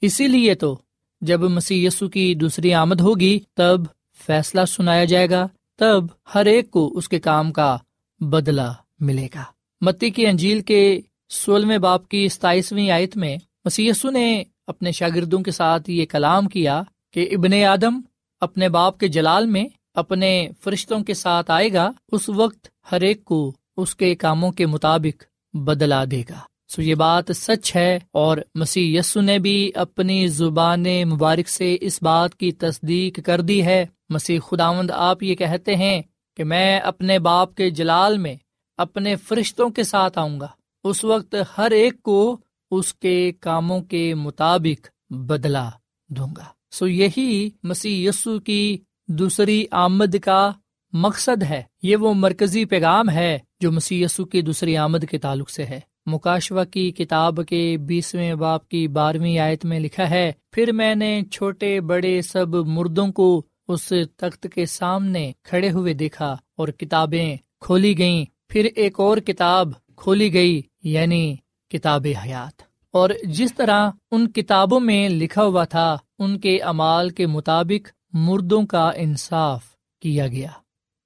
اسی 0.00 0.26
لیے 0.28 0.54
تو 0.54 0.78
جب 1.20 1.40
مسی 1.40 1.84
یسو 1.84 2.08
کی 2.08 2.34
دوسری 2.34 2.74
آمد 2.74 3.00
ہوگی، 3.00 3.40
تب 3.54 3.80
فیصلہ 4.26 4.64
سنایا 4.64 5.04
جائے 5.04 5.30
گا، 5.30 5.46
تب 5.76 6.04
ہر 6.34 6.46
ایک 6.46 6.70
کو 6.70 6.92
اس 6.94 7.08
کے 7.08 7.20
کام 7.20 7.52
کا 7.52 7.76
بدلا 8.20 8.72
ملے 9.00 9.28
گا۔ 9.34 9.42
متی 9.80 10.10
کی 10.10 10.26
انجیل 10.26 10.60
کے 10.60 11.00
سولہویں 11.28 11.78
باپ 11.78 12.08
کی 12.08 12.28
ستائیسویں 12.28 12.90
آیت 12.90 13.16
میں 13.16 13.36
مسیسو 13.64 14.10
نے 14.10 14.42
اپنے 14.66 14.92
شاگردوں 14.92 15.40
کے 15.40 15.50
ساتھ 15.50 15.90
یہ 15.90 16.06
کلام 16.06 16.48
کیا 16.48 16.82
کہ 17.10 17.28
ابن 17.32 17.64
آدم 17.64 18.00
اپنے 18.40 18.68
باپ 18.68 18.98
کے 18.98 19.08
جلال 19.08 19.46
میں 19.46 19.64
اپنے 19.94 20.48
فرشتوں 20.60 21.00
کے 21.00 21.14
ساتھ 21.14 21.50
آئے 21.50 21.72
گا، 21.72 21.92
اس 22.12 22.28
وقت 22.28 22.68
ہر 22.92 23.00
ایک 23.00 23.24
کو 23.24 23.52
اس 23.76 23.96
کے 23.96 24.14
کاموں 24.14 24.52
کے 24.52 24.66
مطابق 24.66 25.22
بدلا 25.56 26.04
دے 26.10 26.22
گا۔ 26.30 26.38
سو 26.70 26.82
یہ 26.82 26.94
بات 26.94 27.24
سچ 27.34 27.76
ہے 27.76 27.98
اور 28.12 28.38
مسیح 28.54 28.98
یسو 28.98 29.20
نے 29.20 29.38
بھی 29.38 29.70
اپنی 29.74 30.26
زبان 30.26 30.82
مبارک 30.82 31.48
سے 31.48 31.76
اس 31.80 32.02
بات 32.02 32.34
کی 32.34 32.52
تصدیق 32.52 33.20
کر 33.24 33.40
دی 33.40 33.64
ہے۔ 33.64 33.86
مسیح 34.08 34.38
خداوند 34.40 34.90
آپ 34.90 35.22
یہ 35.22 35.34
کہتے 35.34 35.76
ہیں 35.76 36.02
کہ 36.36 36.44
میں 36.44 36.78
اپنے 36.78 37.18
باپ 37.18 37.54
کے 37.54 37.70
جلال 37.70 38.18
میں 38.18 38.34
اپنے 38.76 39.16
فرشتوں 39.16 39.70
کے 39.70 39.82
ساتھ 39.82 40.18
آؤں 40.18 40.40
گا۔ 40.40 40.46
اس 40.84 41.04
وقت 41.04 41.34
ہر 41.58 41.70
ایک 41.70 42.02
کو 42.02 42.38
اس 42.70 42.94
کے 42.94 43.32
کاموں 43.40 43.80
کے 43.80 44.14
مطابق 44.14 45.12
بدلا 45.12 45.70
دوں 46.08 46.28
گا۔ 46.36 46.44
سو 46.70 46.88
یہی 46.88 47.50
مسیح 47.62 48.08
یسو 48.08 48.40
کی 48.40 48.78
دوسری 49.08 49.64
آمد 49.70 50.16
کا 50.24 50.50
مقصد 50.92 51.42
ہے۔ 51.42 51.62
یہ 51.82 51.96
وہ 51.96 52.14
مرکزی 52.14 52.64
پیغام 52.64 53.10
ہے 53.10 53.38
جو 53.60 53.72
مسی 53.72 54.04
کی 54.32 54.42
دوسری 54.42 54.76
آمد 54.76 55.04
کے 55.10 55.18
تعلق 55.18 55.50
سے 55.50 55.64
ہے۔ 55.64 55.80
مکاشوا 56.10 56.64
کی 56.64 56.90
کتاب 56.90 57.40
کے 57.48 57.76
بیسویں 57.76 58.34
باپ 58.34 58.68
کی 58.68 58.88
بارہویں 58.88 59.38
آیت 59.38 59.64
میں 59.64 59.80
لکھا 59.80 60.10
ہے، 60.10 60.32
پھر 60.52 60.72
میں 60.72 60.94
نے 60.94 61.22
چھوٹے 61.32 61.80
بڑے 61.80 62.22
سب 62.22 62.54
مردوں 62.54 63.12
کو 63.12 63.42
اس 63.68 63.92
تخت 64.16 64.46
کے 64.54 64.66
سامنے 64.66 65.32
کھڑے 65.42 65.70
ہوئے 65.70 65.94
دیکھا 65.94 66.36
اور 66.56 66.68
کتابیں 66.68 67.36
کھولی 67.60 67.98
گئیں۔ 67.98 68.24
پھر 68.48 68.68
ایک 68.76 69.00
اور 69.00 69.16
کتاب 69.16 69.68
کھولی 69.96 70.32
گئی 70.32 70.62
یعنی 70.82 71.36
کتاب 71.70 72.06
حیات۔ 72.24 72.62
اور 72.92 73.10
جس 73.24 73.54
طرح 73.54 73.90
ان 74.10 74.30
کتابوں 74.30 74.80
میں 74.80 75.08
لکھا 75.08 75.44
ہوا 75.44 75.64
تھا، 75.64 75.96
ان 76.18 76.38
کے 76.38 76.58
امال 76.58 77.10
کے 77.10 77.26
مطابق 77.26 77.88
مردوں 78.12 78.66
کا 78.66 78.90
انصاف 78.96 79.64
کیا 80.02 80.26
گیا۔ 80.26 80.50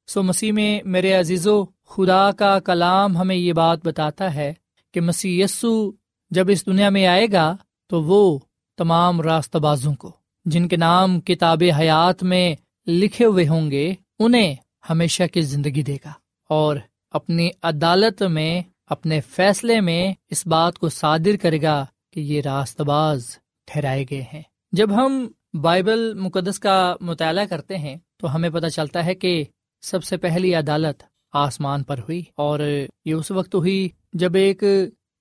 سو 0.07 0.23
مسیح 0.23 0.53
میں 0.53 0.81
میرے 0.85 1.13
عزیزو، 1.13 1.65
خدا 1.65 2.31
کا 2.33 2.59
کلام 2.59 3.17
ہمیں 3.17 3.37
یہ 3.37 3.53
بات 3.53 3.87
بتاتا 3.87 4.35
ہے 4.35 4.53
کہ 4.95 5.01
مسیح 5.01 5.45
یسو 5.45 5.93
جب 6.31 6.47
اس 6.49 6.67
دنیا 6.67 6.89
میں 6.89 7.07
آئے 7.07 7.27
گا 7.33 7.57
تو 7.91 8.03
وہ 8.03 8.39
تمام 8.79 9.21
راست 9.21 9.57
بازوں 9.57 9.95
کو، 9.95 10.13
جن 10.45 10.69
کے 10.69 10.77
نام 10.77 11.21
کتاب 11.21 11.63
حیات 11.79 12.23
میں 12.23 12.55
لکھے 12.87 13.25
ہوئے 13.25 13.49
ہوں 13.49 13.71
گے، 13.71 13.95
انہیں 14.19 14.55
ہمیشہ 14.91 15.23
کی 15.33 15.43
زندگی 15.43 15.83
دے 15.83 15.97
گا 16.05 16.13
اور 16.51 16.77
اپنی 17.11 17.49
عدالت 17.63 18.23
میں، 18.23 18.63
اپنے 18.87 19.21
فیصلے 19.21 19.81
میں 19.81 20.13
اس 20.31 20.47
بات 20.47 20.79
کو 20.79 20.89
صادر 20.89 21.37
کرے 21.43 21.63
گا 21.63 21.87
کہ 22.13 22.21
یہ 22.21 22.41
راست 22.45 22.81
باز 22.81 23.39
ٹھہرائے 23.67 24.05
گئے 24.11 24.23
ہیں۔ 24.35 24.43
جب 24.73 24.97
ہم 24.97 25.27
بائبل 25.61 26.15
مقدس 26.15 26.59
کا 26.59 26.97
مطالعہ 27.01 27.45
کرتے 27.45 27.79
ہیں 27.79 27.97
تو 28.17 28.35
ہمیں 28.35 28.51
پتہ 28.51 28.67
چلتا 28.67 29.05
ہے 29.05 29.15
کہ 29.15 29.45
سب 29.83 30.05
سے 30.05 30.17
پہلی 30.17 30.55
عدالت 30.55 31.03
آسمان 31.35 31.83
پر 31.83 31.99
ہوئی 31.99 32.23
اور 32.37 32.61
یہ 33.05 33.15
اس 33.15 33.31
وقت 33.31 33.55
ہوئی 33.55 33.89
جب 34.13 34.35
ایک 34.35 34.63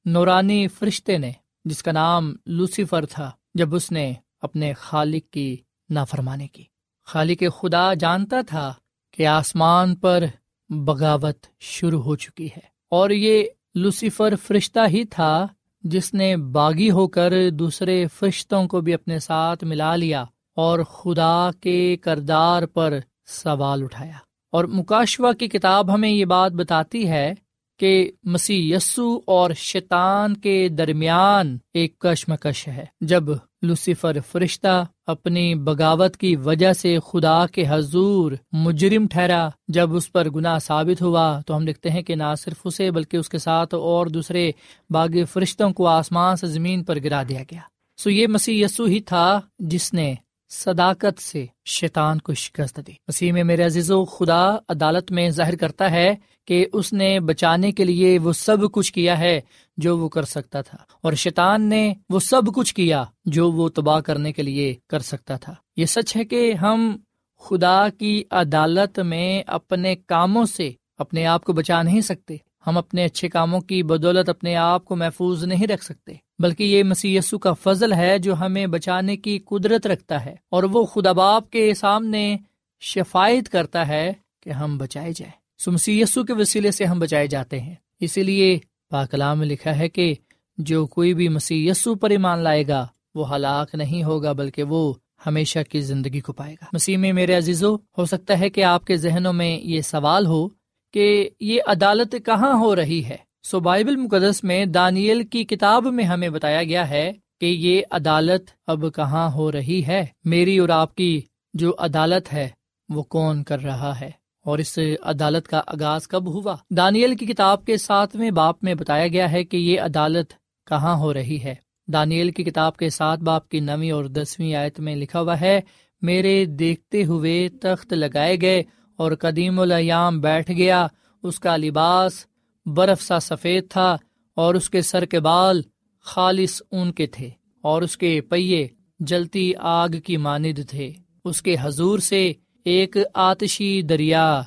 نورانی 0.05 0.67
فرشتے 0.67 1.17
نے، 1.17 1.31
جس 1.65 1.83
کا 1.83 1.91
نام 1.91 2.33
لوسیفر 2.45 3.05
تھا، 3.05 3.31
جب 3.53 3.75
اس 3.75 3.91
نے 3.91 4.13
اپنے 4.41 4.73
خالق 4.73 5.33
کی 5.33 5.57
نافرمانی 5.89 6.47
کی۔ 6.47 6.63
خالق 7.05 7.43
خدا 7.59 7.93
جانتا 7.93 8.41
تھا 8.47 8.73
کہ 9.11 9.27
آسمان 9.27 9.95
پر 9.95 10.23
بغاوت 10.69 11.45
شروع 11.59 12.01
ہو 12.01 12.15
چکی 12.15 12.45
ہے۔ 12.45 12.73
اور 12.89 13.09
یہ 13.09 13.43
لوسیفر 13.75 14.33
فرشتہ 14.47 14.79
ہی 14.87 15.03
تھا 15.05 15.47
جس 15.81 16.13
نے 16.13 16.37
باغی 16.37 16.91
ہو 16.91 17.07
کر 17.07 17.49
دوسرے 17.49 18.07
فرشتوں 18.07 18.67
کو 18.67 18.81
بھی 18.81 18.93
اپنے 18.93 19.19
ساتھ 19.19 19.63
ملا 19.63 19.95
لیا 19.95 20.25
اور 20.55 20.79
خدا 20.79 21.49
کے 21.59 21.97
کردار 21.97 22.63
پر 22.63 22.99
سوال 23.25 23.83
اٹھایا۔ 23.83 24.17
اور 24.53 24.65
مکاشوا 24.65 25.33
کی 25.33 25.47
کتاب 25.47 25.93
ہمیں 25.93 26.09
یہ 26.09 26.25
بات 26.25 26.51
بتاتی 26.51 27.07
ہے 27.07 27.33
کہ 27.79 28.11
مسیح 28.23 28.75
یسو 28.75 29.19
اور 29.27 29.51
شیطان 29.51 30.37
کے 30.37 30.69
درمیان 30.69 31.57
ایک 31.73 31.99
کشمکش 31.99 32.67
ہے۔ 32.67 32.85
جب 33.01 33.23
لوسیفر 33.61 34.17
فرشتہ 34.31 34.85
اپنی 35.07 35.55
بغاوت 35.55 36.17
کی 36.17 36.35
وجہ 36.35 36.73
سے 36.73 36.97
خدا 37.11 37.47
کے 37.47 37.63
حضور 37.67 38.31
مجرم 38.51 39.07
ٹھہرا، 39.07 39.49
جب 39.67 39.95
اس 39.95 40.11
پر 40.11 40.29
گناہ 40.29 40.59
ثابت 40.59 41.01
ہوا 41.01 41.41
تو 41.47 41.55
ہم 41.55 41.65
دیکھتے 41.65 41.89
ہیں 41.89 42.01
کہ 42.01 42.15
نہ 42.15 42.35
صرف 42.37 42.61
اسے 42.65 42.91
بلکہ 42.91 43.17
اس 43.17 43.29
کے 43.29 43.37
ساتھ 43.37 43.75
اور 43.75 44.07
دوسرے 44.07 44.51
باغ 44.89 45.07
فرشتوں 45.31 45.69
کو 45.69 45.87
آسمان 45.87 46.35
سے 46.35 46.47
زمین 46.47 46.83
پر 46.83 46.97
گرا 47.03 47.23
دیا 47.29 47.41
گیا۔ 47.51 47.61
سو 47.97 48.09
یہ 48.09 48.27
مسیح 48.27 48.65
یسو 48.65 48.85
ہی 48.85 48.99
تھا 48.99 49.41
جس 49.59 49.93
نے 49.93 50.15
صداقت 50.53 51.21
سے 51.21 51.45
شیطان 51.65 52.19
کو 52.19 52.33
شکست 52.33 52.79
دی 52.87 52.91
مسیح 53.07 53.31
میں 53.33 53.43
میرے 53.43 53.63
عزیز 53.63 53.91
و 53.91 54.05
خدا 54.05 54.55
عدالت 54.69 55.11
میں 55.11 55.29
ظاہر 55.29 55.55
کرتا 55.55 55.91
ہے 55.91 56.15
کہ 56.47 56.65
اس 56.73 56.91
نے 56.93 57.19
بچانے 57.19 57.71
کے 57.71 57.83
لیے 57.83 58.19
وہ 58.19 58.33
سب 58.33 58.71
کچھ 58.71 58.93
کیا 58.93 59.17
ہے 59.19 59.39
جو 59.77 59.97
وہ 59.97 60.09
کر 60.09 60.23
سکتا 60.23 60.61
تھا، 60.61 60.77
اور 61.01 61.13
شیطان 61.13 61.69
نے 61.69 61.93
وہ 62.09 62.19
سب 62.19 62.53
کچھ 62.55 62.73
کیا 62.75 63.03
جو 63.25 63.51
وہ 63.51 63.69
تباہ 63.69 63.99
کرنے 63.99 64.31
کے 64.31 64.43
لیے 64.43 64.73
کر 64.89 64.99
سکتا 64.99 65.35
تھا۔ 65.35 65.53
یہ 65.77 65.85
سچ 65.85 66.15
ہے 66.15 66.23
کہ 66.23 66.53
ہم 66.53 66.95
خدا 67.41 67.89
کی 67.89 68.23
عدالت 68.31 68.99
میں 68.99 69.43
اپنے 69.47 69.95
کاموں 69.95 70.45
سے 70.45 70.71
اپنے 70.97 71.25
آپ 71.25 71.43
کو 71.43 71.53
بچا 71.53 71.81
نہیں 71.81 72.01
سکتے۔ 72.01 72.37
ہم 72.67 72.77
اپنے 72.77 73.05
اچھے 73.05 73.29
کاموں 73.29 73.61
کی 73.61 73.83
بدولت 73.83 74.29
اپنے 74.29 74.55
آپ 74.55 74.85
کو 74.85 74.95
محفوظ 74.95 75.43
نہیں 75.43 75.67
رکھ 75.67 75.83
سکتے، 75.83 76.13
بلکہ 76.39 76.63
یہ 76.63 76.83
مسی 76.83 77.19
کا 77.41 77.53
فضل 77.53 77.93
ہے 77.93 78.19
جو 78.19 78.39
ہمیں 78.39 78.67
بچانے 78.67 79.17
کی 79.17 79.39
قدرت 79.39 79.87
رکھتا 79.87 80.25
ہے 80.25 80.35
اور 80.49 80.63
وہ 80.63 80.85
خدا 80.85 81.11
باپ 81.11 81.49
کے 81.49 81.73
سامنے 81.73 82.37
شفایت 82.81 83.49
کرتا 83.49 83.87
ہے 83.87 84.13
کہ 84.43 84.49
ہم 84.49 84.77
بچائے 84.77 85.11
جائیں۔ 85.15 85.33
سو 85.57 85.71
مسیسو 85.71 86.23
کے 86.23 86.33
وسیلے 86.33 86.71
سے 86.71 86.85
ہم 86.85 86.99
بچائے 86.99 87.27
جاتے 87.27 87.59
ہیں۔ 87.59 87.75
اسی 87.99 88.23
لیے 88.23 88.59
پاکلام 88.89 89.39
میں 89.39 89.47
لکھا 89.47 89.77
ہے 89.77 89.89
کہ 89.89 90.13
جو 90.57 90.87
کوئی 90.87 91.13
بھی 91.13 91.29
مسی 91.29 91.69
پر 92.01 92.09
ایمان 92.09 92.39
لائے 92.39 92.67
گا، 92.67 92.87
وہ 93.15 93.35
ہلاک 93.35 93.75
نہیں 93.75 94.03
ہوگا، 94.03 94.31
بلکہ 94.31 94.63
وہ 94.63 94.93
ہمیشہ 95.25 95.59
کی 95.69 95.81
زندگی 95.81 96.19
کو 96.19 96.33
پائے 96.33 96.53
گا۔ 96.53 96.65
مسیح 96.73 96.97
میں 96.97 97.13
میرے 97.13 97.33
عزیزو، 97.33 97.75
ہو 97.75 98.05
سکتا 98.05 98.39
ہے 98.39 98.49
کہ 98.49 98.63
آپ 98.63 98.85
کے 98.85 98.97
ذہنوں 98.97 99.33
میں 99.33 99.59
یہ 99.59 99.81
سوال 99.81 100.25
ہو 100.25 100.47
کہ 100.93 101.29
یہ 101.39 101.61
عدالت 101.67 102.15
کہاں 102.25 102.53
ہو 102.53 102.75
رہی 102.75 103.05
ہے؟ 103.05 103.17
سو 103.43 103.59
بائبل 103.59 103.95
مقدس 103.95 104.43
میں 104.43 104.65
دانیل 104.65 105.23
کی 105.23 105.43
کتاب 105.43 105.85
میں 105.85 106.03
ہمیں 106.03 106.29
بتایا 106.29 106.63
گیا 106.63 106.89
ہے 106.89 107.11
کہ 107.41 107.45
یہ 107.45 107.81
عدالت 107.91 108.49
اب 108.67 108.85
کہاں 108.95 109.31
ہو 109.31 109.51
رہی 109.51 109.81
ہے؟ 109.87 110.05
میری 110.25 110.57
اور 110.57 110.69
آپ 110.69 110.95
کی 110.95 111.21
جو 111.53 111.75
عدالت 111.79 112.33
ہے، 112.33 112.49
وہ 112.89 113.03
کون 113.03 113.43
کر 113.43 113.63
رہا 113.63 113.99
ہے؟ 114.01 114.11
اور 114.45 114.59
اس 114.59 114.79
عدالت 115.03 115.47
کا 115.47 115.61
آغاز 115.67 116.07
کب 116.07 116.27
ہوا؟ 116.27 116.55
دانیل 116.77 117.15
کی 117.15 117.25
کتاب 117.25 117.65
کے 117.65 117.77
ساتویں 117.77 118.31
باپ 118.31 118.63
میں 118.63 118.75
بتایا 118.75 119.07
گیا 119.07 119.31
ہے 119.31 119.43
کہ 119.43 119.57
یہ 119.57 119.81
عدالت 119.81 120.33
کہاں 120.67 120.97
ہو 120.97 121.13
رہی 121.13 121.39
ہے۔ 121.43 121.55
دانیل 121.87 122.31
کی 122.31 122.43
کتاب 122.43 122.77
کے 122.77 122.89
سات 122.89 123.19
باپ 123.19 123.49
کی 123.49 123.59
نویں 123.59 123.91
اور 123.91 124.05
دسویں 124.05 124.55
آیت 124.55 124.79
میں 124.79 124.95
لکھا 124.95 125.21
ہوا 125.21 125.41
ہے، 125.41 125.61
میرے 126.01 126.45
دیکھتے 126.45 127.05
ہوئے 127.05 127.49
تخت 127.49 127.93
لگائے 127.93 128.41
گئے 128.41 128.63
اور 128.95 129.11
قدیم 129.19 129.59
الیام 129.59 130.19
بیٹھ 130.19 130.51
گیا، 130.51 130.87
اس 131.23 131.39
کا 131.39 131.57
لباس 131.57 132.25
برف 132.65 133.01
سا 133.01 133.19
سفید 133.19 133.69
تھا 133.69 133.97
اور 134.35 134.55
اس 134.55 134.69
کے 134.69 134.81
سر 134.81 135.05
کے 135.05 135.19
بال 135.19 135.61
خالص 136.01 136.61
اون 136.71 136.91
کے 136.91 137.05
تھے 137.05 137.29
اور 137.61 137.81
اس 137.81 137.97
کے 137.97 138.21
پہیے 138.21 138.67
جلتی 138.99 139.53
آگ 139.59 139.89
کی 140.05 140.17
ماند 140.17 140.59
تھے۔ 140.69 140.91
اس 141.25 141.41
کے 141.41 141.55
حضور 141.61 141.99
سے 141.99 142.33
ایک 142.65 142.97
آتشی 143.13 143.81
دریا 143.81 144.41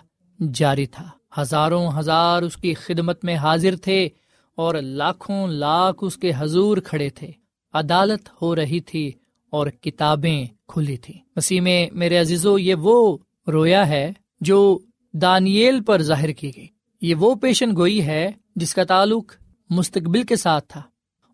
جاری 0.54 0.87
تھا۔ 0.87 1.09
ہزاروں 1.40 1.90
ہزار 1.98 2.42
اس 2.42 2.56
کی 2.56 2.74
خدمت 2.74 3.24
میں 3.24 3.37
حاضر 3.37 3.76
تھے 3.76 4.09
اور 4.54 4.74
لاکھوں 4.74 5.48
لاکھ 5.48 5.98
اس 6.00 6.16
کے 6.16 6.32
حضور 6.38 6.76
کھڑے 6.76 7.11
تھے۔ 7.11 7.30
عدالت 7.72 8.28
ہو 8.42 8.56
رہی 8.56 8.80
تھی 8.80 9.12
اور 9.50 9.66
کتابیں 9.66 10.46
کھلی 10.68 10.96
تھی 10.96 11.14
مسیح 11.37 11.61
میں 11.61 11.87
میرے 11.92 12.18
عزیزو، 12.18 12.59
یہ 12.59 12.74
وہ 12.74 13.18
رویا 13.48 13.88
ہے 13.88 14.12
جو 14.40 14.79
دانیل 15.12 15.83
پر 15.83 16.03
ظاہر 16.03 16.33
کی 16.33 16.51
گئی۔ 16.57 16.66
یہ 17.01 17.14
وہ 17.14 17.35
پیشن 17.35 17.77
گوئی 17.77 18.07
ہے 18.07 18.33
جس 18.57 18.75
کا 18.75 18.85
تعلق 18.85 19.33
مستقبل 19.70 20.22
کے 20.22 20.37
ساتھ 20.37 20.64
تھا۔ 20.68 20.83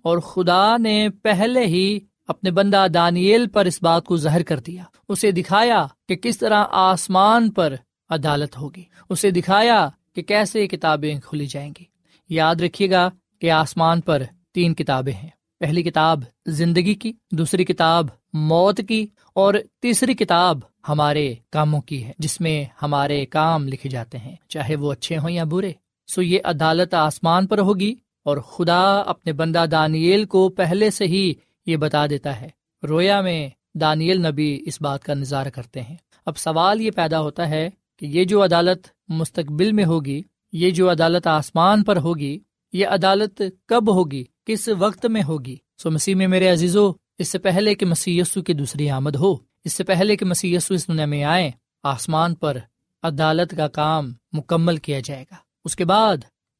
اور 0.03 0.19
خدا 0.19 0.77
نے 0.77 1.09
پہلے 1.23 1.67
ہی 1.67 1.99
اپنے 2.29 2.51
بندہ 2.51 2.87
دانیل 2.95 3.47
پر 3.49 3.65
اس 3.65 3.83
بات 3.83 4.05
کو 4.05 4.17
ظاہر 4.17 4.43
کر 4.43 4.61
دیا۔ 4.61 4.85
اسے 5.09 5.31
دکھایا 5.31 5.87
کہ 6.09 6.17
کس 6.17 6.39
طرح 6.39 6.65
آسمان 6.71 7.51
پر 7.51 7.75
عدالت 8.09 8.59
ہوگی۔ 8.59 8.85
اسے 9.09 9.31
دکھایا 9.31 9.89
کہ 10.15 10.23
کیسے 10.23 10.67
کتابیں 10.67 11.21
کھلی 11.21 11.47
جائیں 11.47 11.73
گی۔ 11.81 11.85
یاد 12.29 12.55
رکھیے 12.55 12.91
گا 12.91 13.11
کہ 13.41 13.51
آسمان 13.51 14.01
پر 14.01 14.23
تین 14.55 14.75
کتابیں 14.75 15.13
ہیں۔ 15.13 15.29
پہلی 15.61 15.83
کتاب 15.83 16.23
زندگی 16.47 16.95
کی، 16.95 17.13
دوسری 17.33 17.65
کتاب 17.65 18.07
موت 18.33 18.81
کی 18.89 19.07
اور 19.35 19.55
تیسری 19.81 20.15
کتاب 20.15 20.59
ہمارے 20.89 21.35
کاموں 21.51 21.81
کی 21.81 22.05
ہے، 22.05 22.13
جس 22.19 22.41
میں 22.41 22.65
ہمارے 22.83 23.27
کام 23.27 23.69
لکھے 23.69 23.91
جاتے 23.91 24.19
ہیں۔ 24.19 24.37
چاہے 24.49 24.77
وہ 24.77 24.93
اچھے 24.93 25.19
ہوں 25.19 25.31
یا 25.31 25.45
برے، 25.45 25.73
سو 26.07 26.23
یہ 26.23 26.39
عدالت 26.45 26.95
آسمان 26.95 27.47
پر 27.47 27.59
ہوگی 27.59 27.95
اور 28.25 28.37
خدا 28.37 29.01
اپنے 29.01 29.33
بندہ 29.33 29.65
دانیل 29.71 30.25
کو 30.25 30.49
پہلے 30.49 30.91
سے 30.91 31.07
ہی 31.07 31.35
یہ 31.67 31.77
بتا 31.77 32.07
دیتا 32.07 32.41
ہے۔ 32.41 32.49
رویا 32.89 33.21
میں 33.21 33.49
دانیل 33.75 34.27
نبی 34.27 34.63
اس 34.67 34.83
بات 34.83 35.05
کا 35.05 35.15
نظارہ 35.15 35.49
کرتے 35.49 35.83
ہیں۔ 35.83 35.97
اب 36.27 36.37
سوال 36.37 36.81
یہ 36.81 36.91
پیدا 36.91 37.21
ہوتا 37.21 37.49
ہے 37.49 37.71
کہ 37.99 38.07
یہ 38.07 38.25
جو 38.25 38.45
عدالت 38.45 38.87
مستقبل 39.09 39.73
میں 39.73 39.85
ہوگی، 39.85 40.23
یہ 40.53 40.71
جو 40.71 40.91
عدالت 40.91 41.27
آسمان 41.27 41.83
پر 41.83 41.97
ہوگی، 41.97 42.39
یہ 42.73 42.87
عدالت 42.87 43.43
کب 43.67 43.95
ہوگی، 43.95 44.25
کس 44.45 44.69
وقت 44.79 45.07
میں 45.07 45.23
ہوگی؟ 45.23 45.57
سو 45.83 45.91
مسیح 45.91 46.15
میں 46.15 46.29
میرے 46.29 46.49
عزیزو 46.49 46.93
اس 47.19 47.29
سے 47.29 47.39
پہلے 47.39 47.75
کہ 47.75 47.87
مسی 47.87 48.21
کی 48.47 48.53
دوسری 48.53 48.91
آمد 48.91 49.17
ہو، 49.17 49.35
اس 49.65 49.73
سے 49.73 49.85
پہلے 49.85 50.17
کہ 50.17 50.25
مسی 50.25 50.57
اس 50.57 50.89
دنیا 50.89 51.07
میں 51.07 51.25
آئے 51.25 51.51
آسمان 51.83 52.35
پر 52.35 52.59
عدالت 53.03 53.55
کا 53.57 53.69
کام 53.69 54.13
مکمل 54.33 54.77
کیا 54.77 55.01
جائے 55.05 55.25
گا۔ 55.31 55.37
اس 55.65 55.77
کے 55.77 55.85
بعد 55.85 56.17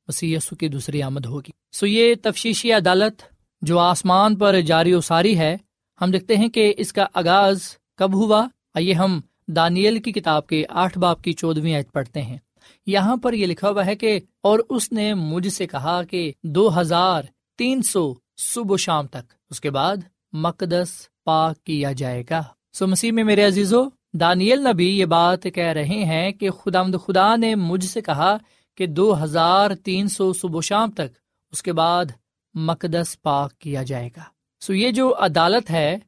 مسی 0.09 0.37
کی 0.61 0.69
دوسری 0.69 1.03
آمد 1.03 1.27
ہوگی۔ 1.27 1.51
سو 1.73 1.87
یہ 1.87 2.15
تفشیشی 2.23 2.73
عدالت 2.73 3.23
جو 3.63 3.79
آسمان 3.79 4.37
پر 4.37 4.61
جاری 4.61 4.95
و 4.95 5.01
ساری 5.01 5.39
ہے، 5.39 5.57
ہم 6.01 6.11
دیکھتے 6.11 6.37
ہیں 6.37 6.49
کہ 6.49 6.75
اس 6.77 6.93
کا 6.93 7.07
آغاز 7.15 7.61
کب 7.97 8.15
ہوا؟ 8.15 8.47
آئیے 8.75 8.93
ہم 8.93 9.21
دانیل 9.49 10.01
کی 10.03 10.13
کتاب 10.13 10.47
کے 10.47 10.65
آٹھ 10.71 10.99
باپ 10.99 11.23
کی 11.23 11.33
چودویں 11.33 11.77
عید 11.77 11.93
پڑھتے 11.93 12.23
ہیں۔ 12.23 12.39
یہاں 12.87 13.17
پر 13.17 13.33
یہ 13.33 13.47
لکھا 13.47 13.71
ہوا 13.71 13.87
ہے 13.87 13.97
کہ، 13.97 14.21
اور 14.41 14.59
اس 14.69 14.93
نے 14.93 15.15
مجھ 15.15 15.49
سے 15.49 15.67
کہا 15.67 16.03
کہ 16.03 16.33
دو 16.43 16.81
ہزار 16.81 17.23
تین 17.59 17.83
سو 17.83 18.15
صبح 18.37 18.75
و 18.75 18.77
شام 18.77 19.07
تک۔ 19.07 19.33
اس 19.51 19.61
کے 19.61 19.71
بعد 19.71 19.97
مقدس 20.33 21.09
پاک 21.25 21.65
کیا 21.65 21.93
جائے 21.93 22.23
گا۔ 22.31 22.43
سو 22.73 22.87
مسیح 22.87 23.13
میں 23.13 23.25
میرے 23.25 23.45
عزیزو، 23.45 23.85
دانیل 24.15 24.69
نبی 24.69 24.99
یہ 24.99 25.05
بات 25.05 25.43
کہہ 25.43 25.65
رہے 25.65 26.05
ہیں 26.05 26.33
کہ 26.33 26.51
خدا 26.51 26.83
مد 26.83 26.97
خدا 27.07 27.37
نے 27.37 27.55
مجھ 27.55 27.85
سے 27.85 28.01
کہا 28.01 28.37
کہ 28.75 28.87
دو 28.87 29.25
ہزار 29.25 29.75
تین 29.75 30.09
سو 30.09 30.33
صبح 30.33 30.59
و 30.59 30.61
شام 30.61 30.91
تک 30.91 31.19
اس 31.53 31.63
کے 31.63 31.73
بعد 31.73 32.05
مقدس 32.55 33.23
پاک 33.23 33.59
کیا 33.59 33.83
جائے 33.83 34.09
گا۔ 34.17 34.23
سو 34.61 34.75
یہ 34.75 34.91
جو 34.91 35.15
عدالت 35.19 35.71
ہے، 35.71 35.99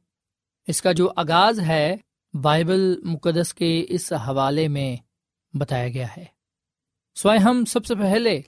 اس 0.67 0.81
کا 0.81 0.91
جو 0.91 1.09
آغاز 1.15 1.59
ہے، 1.59 1.97
بائبل 2.33 3.01
مقدس 3.03 3.53
کے 3.53 3.85
اس 3.89 4.13
حوالے 4.13 4.67
میں 4.67 4.95
بتایا 5.57 5.87
گیا 5.87 6.07
ہے۔ 6.17 6.25
سوائے 7.15 7.39
ہم 7.39 7.65
سب 7.65 7.85
سے 7.85 7.95
پہلے 7.95 8.41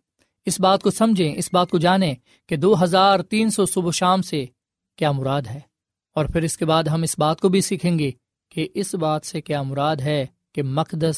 اس 0.45 0.59
بات 0.59 0.81
کو 0.81 0.91
سمجھیں، 0.91 1.35
اس 1.37 1.49
بات 1.53 1.69
کو 1.69 1.77
جانیں 1.77 2.15
کہ 2.47 2.55
دو 2.55 2.83
ہزار 2.83 3.19
تین 3.19 3.49
سو 3.49 3.65
صبح 3.65 3.91
شام 3.91 4.21
سے 4.21 4.45
کیا 4.95 5.11
مراد 5.11 5.41
ہے۔ 5.41 5.59
اور 6.17 6.25
پھر 6.25 6.41
اس 6.41 6.57
کے 6.57 6.65
بعد 6.65 6.83
ہم 6.83 7.01
اس 7.01 7.19
بات 7.19 7.41
کو 7.41 7.49
بھی 7.49 7.61
سیکھیں 7.61 7.99
گے 7.99 8.11
کہ 8.49 8.67
اس 8.73 8.95
بات 8.95 9.25
سے 9.25 9.41
کیا 9.41 9.61
مراد 9.61 9.95
ہے 9.95 10.25
کہ 10.53 10.63
مقدس 10.63 11.17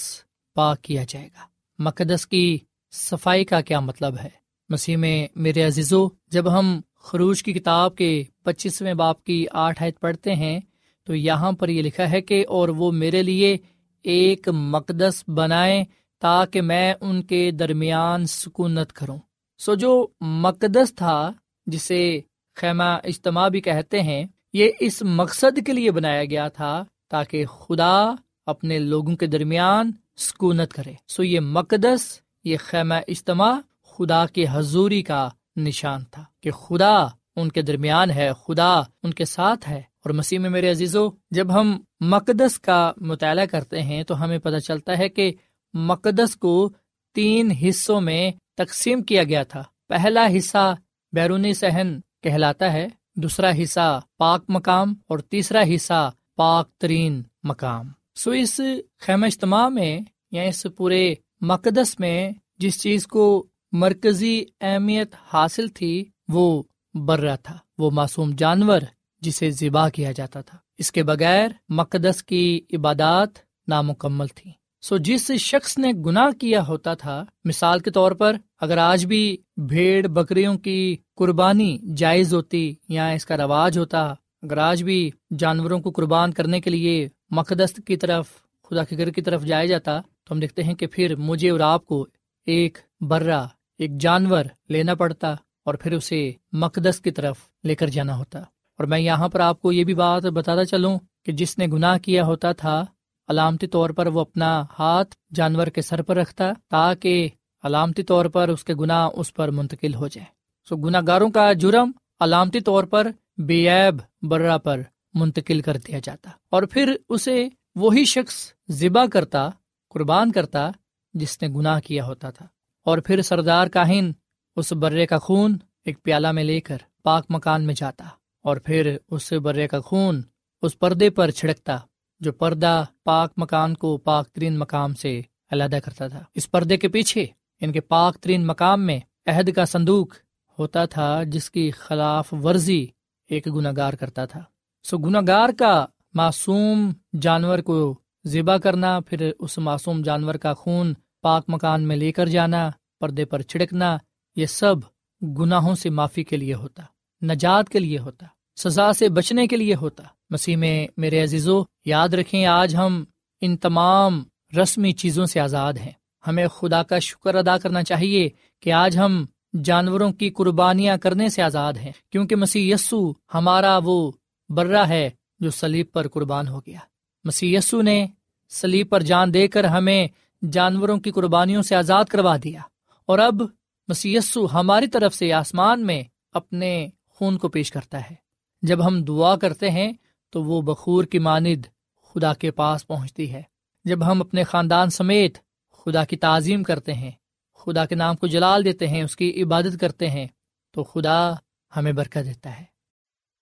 پاک 0.55 0.81
کیا 0.81 1.03
جائے 1.09 1.25
گا۔ 1.25 1.45
مقدس 1.79 2.27
کی 2.27 2.57
صفائی 2.91 3.45
کا 3.45 3.61
کیا 3.61 3.79
مطلب 3.79 4.15
ہے؟ 4.23 4.29
مسیح 4.69 4.97
میں 4.97 5.27
میرے 5.35 5.63
عزیزو، 5.63 6.07
جب 6.31 6.59
ہم 6.59 6.81
خروج 6.95 7.43
کی 7.43 7.53
کتاب 7.53 7.95
کے 7.95 8.23
پچیسویں 8.43 8.93
باپ 8.93 9.23
کی 9.23 9.45
آٹھ 9.51 9.83
آیت 9.83 9.99
پڑھتے 9.99 10.33
ہیں، 10.33 10.59
تو 11.03 11.15
یہاں 11.15 11.51
پر 11.51 11.69
یہ 11.69 11.81
لکھا 11.81 12.11
ہے 12.11 12.21
کہ 12.21 12.45
اور 12.49 12.69
وہ 12.69 12.91
میرے 12.91 13.23
لیے 13.23 13.57
ایک 14.03 14.49
مقدس 14.49 15.23
بنائے 15.27 15.85
تاکہ 16.19 16.61
میں 16.61 16.93
ان 17.01 17.23
کے 17.23 17.51
درمیان 17.51 18.25
سکونت 18.25 18.93
کروں۔ 18.93 19.17
سو 19.57 19.75
جو 19.75 20.07
مقدس 20.21 20.95
تھا، 20.95 21.31
جسے 21.65 22.21
خیمہ 22.55 22.97
اجتماع 23.03 23.47
بھی 23.47 23.61
کہتے 23.61 24.01
ہیں 24.01 24.25
یہ 24.53 24.71
اس 24.79 25.01
مقصد 25.01 25.59
کے 25.65 25.73
لیے 25.73 25.91
بنایا 25.91 26.25
گیا 26.25 26.47
تھا 26.47 26.83
تاکہ 27.09 27.45
خدا 27.45 28.11
اپنے 28.45 28.79
لوگوں 28.79 29.15
کے 29.15 29.27
درمیان 29.27 29.91
سکونت 30.17 30.73
کرے۔ 30.73 30.93
سو 31.07 31.23
یہ 31.23 31.39
مقدس، 31.39 32.21
یہ 32.43 32.57
خیمہ 32.59 32.93
اجتماع 33.07 33.59
خدا 33.83 34.25
کے 34.25 34.45
حضوری 34.51 35.01
کا 35.01 35.29
نشان 35.55 36.03
تھا 36.11 36.23
کہ 36.41 36.51
خدا 36.51 37.05
ان 37.35 37.49
کے 37.49 37.61
درمیان 37.61 38.11
ہے، 38.11 38.29
خدا 38.45 38.79
ان 39.03 39.13
کے 39.13 39.25
ساتھ 39.25 39.69
ہے۔ 39.69 39.77
اور 39.77 40.09
مسیح 40.09 40.39
میں 40.39 40.49
میرے 40.49 40.71
عزیزو، 40.71 41.09
جب 41.31 41.53
ہم 41.53 41.81
مقدس 41.99 42.59
کا 42.59 42.91
مطالعہ 42.97 43.45
کرتے 43.45 43.81
ہیں 43.81 44.03
تو 44.03 44.23
ہمیں 44.23 44.39
پتہ 44.39 44.57
چلتا 44.57 44.97
ہے 44.97 45.09
کہ 45.09 45.31
مقدس 45.73 46.35
کو 46.35 46.69
تین 47.13 47.51
حصوں 47.51 48.01
میں 48.01 48.31
تقسیم 48.57 49.01
کیا 49.01 49.23
گیا 49.23 49.43
تھا۔ 49.43 49.63
پہلا 49.89 50.27
حصہ 50.37 50.75
بیرونی 51.13 51.53
صحن 51.53 51.99
کہلاتا 52.23 52.73
ہے 52.73 52.87
دوسرا 53.15 53.51
حصہ 53.63 54.01
پاک 54.17 54.43
مقام 54.49 54.93
اور 55.07 55.19
تیسرا 55.19 55.61
حصہ 55.75 56.11
پاک 56.35 56.69
ترین 56.77 57.23
مقام۔ 57.43 57.87
سو 58.15 58.31
اس 58.31 58.61
خیم 58.99 59.23
اجتماع 59.23 59.69
میں 59.69 59.99
یا 60.31 60.41
اس 60.41 60.67
پورے 60.77 61.13
مقدس 61.41 61.99
میں 61.99 62.31
جس 62.57 62.81
چیز 62.81 63.07
کو 63.07 63.47
مرکزی 63.71 64.43
اہمیت 64.61 65.15
حاصل 65.33 65.67
تھی، 65.67 66.05
وہ 66.27 66.63
برا 66.93 67.35
تھا، 67.35 67.57
وہ 67.77 67.91
معصوم 67.91 68.31
جانور 68.37 68.81
جسے 69.21 69.51
ذبح 69.51 69.89
کیا 69.89 70.11
جاتا 70.11 70.41
تھا۔ 70.41 70.57
اس 70.77 70.91
کے 70.91 71.03
بغیر 71.03 71.49
مقدس 71.69 72.23
کی 72.23 72.61
عبادات 72.73 73.29
نامکمل 73.67 74.27
تھی 74.27 74.51
سو 74.81 74.97
جس 74.97 75.31
شخص 75.31 75.77
نے 75.77 75.91
گناہ 76.05 76.31
کیا 76.31 76.67
ہوتا 76.67 76.93
تھا، 76.93 77.25
مثال 77.45 77.79
کے 77.79 77.91
طور 77.91 78.11
پر 78.11 78.35
اگر 78.61 78.77
آج 78.77 79.05
بھی 79.05 79.37
بھیڑ 79.57 80.07
بکریوں 80.07 80.57
کی 80.57 80.95
قربانی 81.15 81.77
جائز 81.97 82.33
ہوتی 82.33 82.73
یا 82.89 83.09
اس 83.09 83.25
کا 83.25 83.37
رواج 83.37 83.77
ہوتا، 83.77 84.13
اگر 84.41 84.57
آج 84.57 84.83
بھی 84.83 85.09
جانوروں 85.37 85.79
کو 85.79 85.91
قربان 85.91 86.31
کرنے 86.31 86.61
کے 86.61 86.69
لیے 86.69 87.07
مقدس 87.31 87.73
کی 87.85 87.97
طرف، 87.97 88.27
خدا 88.69 88.83
کے 88.83 88.97
گھر 88.97 89.09
کی 89.09 89.21
طرف 89.21 89.43
جایا 89.43 89.65
جاتا، 89.65 89.99
تو 90.23 90.33
ہم 90.33 90.39
دیکھتے 90.39 90.63
ہیں 90.63 90.73
کہ 90.73 90.87
پھر 90.87 91.15
مجھے 91.15 91.49
اور 91.49 91.59
آپ 91.59 91.85
کو 91.85 92.07
ایک 92.45 92.77
برا 93.01 93.45
ایک 93.77 93.91
جانور 93.99 94.45
لینا 94.69 94.95
پڑتا 94.95 95.35
اور 95.65 95.73
پھر 95.73 95.91
اسے 95.91 96.31
مقدس 96.51 96.99
کی 96.99 97.11
طرف 97.11 97.37
لے 97.63 97.75
کر 97.75 97.87
جانا 97.87 98.17
ہوتا۔ 98.17 98.39
اور 98.39 98.85
میں 98.85 98.99
یہاں 98.99 99.29
پر 99.29 99.39
آپ 99.39 99.61
کو 99.61 99.71
یہ 99.71 99.83
بھی 99.83 99.93
بات 99.93 100.25
بتاتا 100.25 100.65
چلوں 100.65 100.99
کہ 101.25 101.31
جس 101.31 101.57
نے 101.57 101.67
گناہ 101.67 101.97
کیا 101.97 102.25
ہوتا 102.25 102.51
تھا 102.51 102.85
علامتی 103.29 103.67
طور 103.67 103.89
پر 103.89 104.07
وہ 104.07 104.21
اپنا 104.21 104.65
ہاتھ 104.79 105.15
جانور 105.33 105.67
کے 105.67 105.81
سر 105.81 106.01
پر 106.01 106.15
رکھتا 106.15 106.51
تاکہ 106.69 107.29
علامتی 107.63 108.03
طور 108.03 108.25
پر 108.25 108.49
اس 108.49 108.63
کے 108.63 108.73
گناہ 108.73 109.09
اس 109.13 109.33
پر 109.33 109.51
منتقل 109.51 109.95
ہو 109.95 110.07
جائے۔ 110.07 110.25
سو 110.69 110.75
گناہ 110.75 111.01
گاروں 111.07 111.29
کا 111.29 111.53
جرم 111.53 111.91
علامتی 112.19 112.59
طور 112.59 112.83
پر 112.83 113.07
بے 113.37 113.69
عیب 113.69 114.25
برا 114.25 114.57
پر 114.57 114.81
منتقل 115.13 115.61
کر 115.61 115.77
دیا 115.77 115.99
جاتا 116.03 116.29
اور 116.51 116.63
پھر 116.63 116.95
اسے 117.09 117.49
وہی 117.75 118.05
شخص 118.05 118.53
ذبح 118.69 119.05
کرتا، 119.05 119.49
قربان 119.89 120.31
کرتا 120.31 120.71
جس 121.13 121.41
نے 121.41 121.47
گناہ 121.47 121.79
کیا 121.79 122.05
ہوتا 122.05 122.29
تھا۔ 122.29 122.45
اور 122.85 122.97
پھر 122.97 123.21
سردار 123.21 123.67
کاہن 123.67 124.11
اس 124.55 124.73
برے 124.73 125.05
کا 125.05 125.17
خون 125.17 125.57
ایک 125.85 126.03
پیالہ 126.03 126.31
میں 126.31 126.43
لے 126.43 126.59
کر 126.59 126.77
پاک 127.03 127.25
مکان 127.29 127.65
میں 127.65 127.73
جاتا 127.73 128.05
اور 128.43 128.57
پھر 128.57 128.97
اس 129.09 129.33
برے 129.33 129.67
کا 129.67 129.79
خون 129.79 130.21
اس 130.61 130.79
پردے 130.79 131.09
پر 131.09 131.31
چھڑکتا۔ 131.31 131.77
جو 132.19 132.31
پردہ 132.31 132.85
پاک 133.03 133.33
مکان 133.37 133.73
کو 133.73 133.97
پاک 133.97 134.29
ترین 134.29 134.57
مقام 134.57 134.93
سے 134.93 135.21
علیحدہ 135.51 135.79
کرتا 135.85 136.07
تھا۔ 136.07 136.23
اس 136.35 136.51
پردے 136.51 136.77
کے 136.77 136.87
پیچھے 136.87 137.21
یعنی 137.21 137.65
ان 137.65 137.71
کے 137.71 137.79
پاک 137.79 138.17
ترین 138.17 138.47
مقام 138.47 138.85
میں، 138.85 138.99
عہد 139.25 139.53
کا 139.53 139.65
صندوق 139.65 140.15
ہوتا 140.59 140.85
تھا، 140.85 141.23
جس 141.23 141.51
کی 141.51 141.71
خلاف 141.71 142.33
ورزی 142.43 142.85
ایک 143.27 143.47
گناگار 143.55 143.93
کرتا 143.93 144.25
تھا۔ 144.25 144.43
سو 144.83 144.97
گناگار 144.97 145.49
کا 145.57 145.85
معصوم 146.13 146.91
جانور 147.21 147.59
کو 147.59 147.99
ذبح 148.27 148.57
کرنا، 148.57 148.99
پھر 148.99 149.31
اس 149.39 149.57
معصوم 149.57 150.01
جانور 150.01 150.35
کا 150.35 150.53
خون 150.53 150.93
پاک 151.21 151.43
مکان 151.47 151.87
میں 151.87 151.95
لے 151.95 152.11
کر 152.11 152.25
جانا، 152.25 152.69
پردے 152.99 153.25
پر 153.25 153.41
چھڑکنا، 153.41 153.97
یہ 154.35 154.45
سب 154.45 154.75
گناہوں 155.21 155.75
سے 155.75 155.89
معافی 155.89 156.23
کے 156.23 156.37
لیے 156.37 156.53
ہوتا، 156.53 156.83
نجات 157.21 157.69
کے 157.69 157.79
لیے 157.79 157.99
ہوتا۔ 157.99 158.25
سزا 158.59 158.93
سے 158.93 159.09
بچنے 159.09 159.47
کے 159.47 159.57
لیے 159.57 159.75
ہوتا۔ 159.75 160.03
مسیح 160.29 160.57
میں 160.57 160.87
میرے 160.97 161.23
عزیزو، 161.23 161.63
یاد 161.85 162.09
رکھیں 162.09 162.45
آج 162.45 162.75
ہم 162.75 163.03
ان 163.41 163.57
تمام 163.57 164.23
رسمی 164.61 164.91
چیزوں 164.91 165.25
سے 165.25 165.39
آزاد 165.39 165.73
ہیں۔ 165.73 165.91
ہمیں 166.27 166.47
خدا 166.47 166.83
کا 166.83 166.99
شکر 166.99 167.35
ادا 167.35 167.57
کرنا 167.57 167.83
چاہیے 167.83 168.29
کہ 168.59 168.71
آج 168.71 168.97
ہم 168.97 169.25
جانوروں 169.63 170.11
کی 170.11 170.29
قربانیاں 170.29 170.97
کرنے 170.97 171.29
سے 171.29 171.41
آزاد 171.41 171.73
ہیں۔ 171.73 171.91
کیونکہ 172.11 172.35
مسیح 172.35 172.73
یسو 172.73 173.11
ہمارا 173.33 173.79
وہ 173.83 174.11
برا 174.49 174.87
ہے 174.87 175.09
جو 175.39 175.49
سلیب 175.49 175.85
پر 175.91 176.07
قربان 176.07 176.47
ہو 176.47 176.59
گیا۔ 176.59 176.79
مسیح 177.23 177.57
یسو 177.57 177.81
نے 177.81 178.07
سلیب 178.49 178.89
پر 178.89 179.03
جان 179.03 179.33
دے 179.33 179.47
کر 179.47 179.63
ہمیں 179.63 180.07
جانوروں 180.51 180.97
کی 180.97 181.11
قربانیوں 181.11 181.61
سے 181.61 181.75
آزاد 181.75 182.05
کروا 182.05 182.37
دیا۔ 182.43 182.61
اور 183.05 183.19
اب 183.19 183.41
مسی 183.87 184.17
ہماری 184.53 184.87
طرف 184.87 185.15
سے 185.15 185.33
آسمان 185.33 185.85
میں 185.85 186.03
اپنے 186.33 186.87
خون 187.09 187.37
کو 187.37 187.49
پیش 187.49 187.71
کرتا 187.71 187.99
ہے۔ 187.99 188.28
جب 188.61 188.87
ہم 188.87 189.03
دعا 189.03 189.35
کرتے 189.35 189.69
ہیں 189.69 189.93
تو 190.29 190.43
وہ 190.43 190.61
بخور 190.61 191.03
کی 191.03 191.19
ماند 191.19 191.65
خدا 192.03 192.33
کے 192.33 192.51
پاس 192.51 192.87
پہنچتی 192.87 193.33
ہے۔ 193.33 193.41
جب 193.83 194.11
ہم 194.11 194.21
اپنے 194.21 194.43
خاندان 194.43 194.89
سمیت 194.89 195.37
خدا 195.85 196.03
کی 196.03 196.15
تعظیم 196.15 196.63
کرتے 196.63 196.93
ہیں، 196.93 197.11
خدا 197.55 197.85
کے 197.85 197.95
نام 197.95 198.15
کو 198.15 198.27
جلال 198.27 198.65
دیتے 198.65 198.87
ہیں، 198.87 199.03
اس 199.03 199.15
کی 199.15 199.43
عبادت 199.43 199.79
کرتے 199.81 200.09
ہیں، 200.09 200.27
تو 200.71 200.83
خدا 200.83 201.33
ہمیں 201.75 201.91
برکت 201.91 202.25
دیتا 202.25 202.59
ہے۔ 202.59 202.63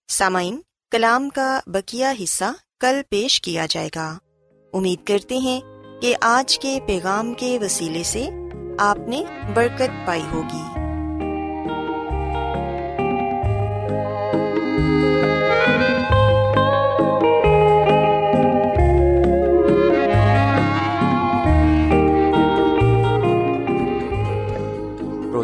سامعین، 0.08 0.62
کلام 0.92 1.30
کا 1.30 1.60
بکیا 1.68 2.14
حصہ 2.24 2.54
کل 2.80 3.02
پیش 3.10 3.42
کیا 3.42 3.66
جائے 3.70 3.90
گا۔ 3.96 4.18
امید 4.74 5.08
کرتے 5.08 5.38
ہیں 5.38 5.62
کہ 6.02 6.16
آج 6.22 6.60
کے 6.60 6.80
پیغام 6.88 7.34
کے 7.34 7.60
وسیلے 7.62 8.04
سے 8.04 8.30
آپ 8.80 8.98
نے 9.08 9.24
برکت 9.54 10.08
پائی 10.08 10.24
ہوگی۔ 10.32 10.77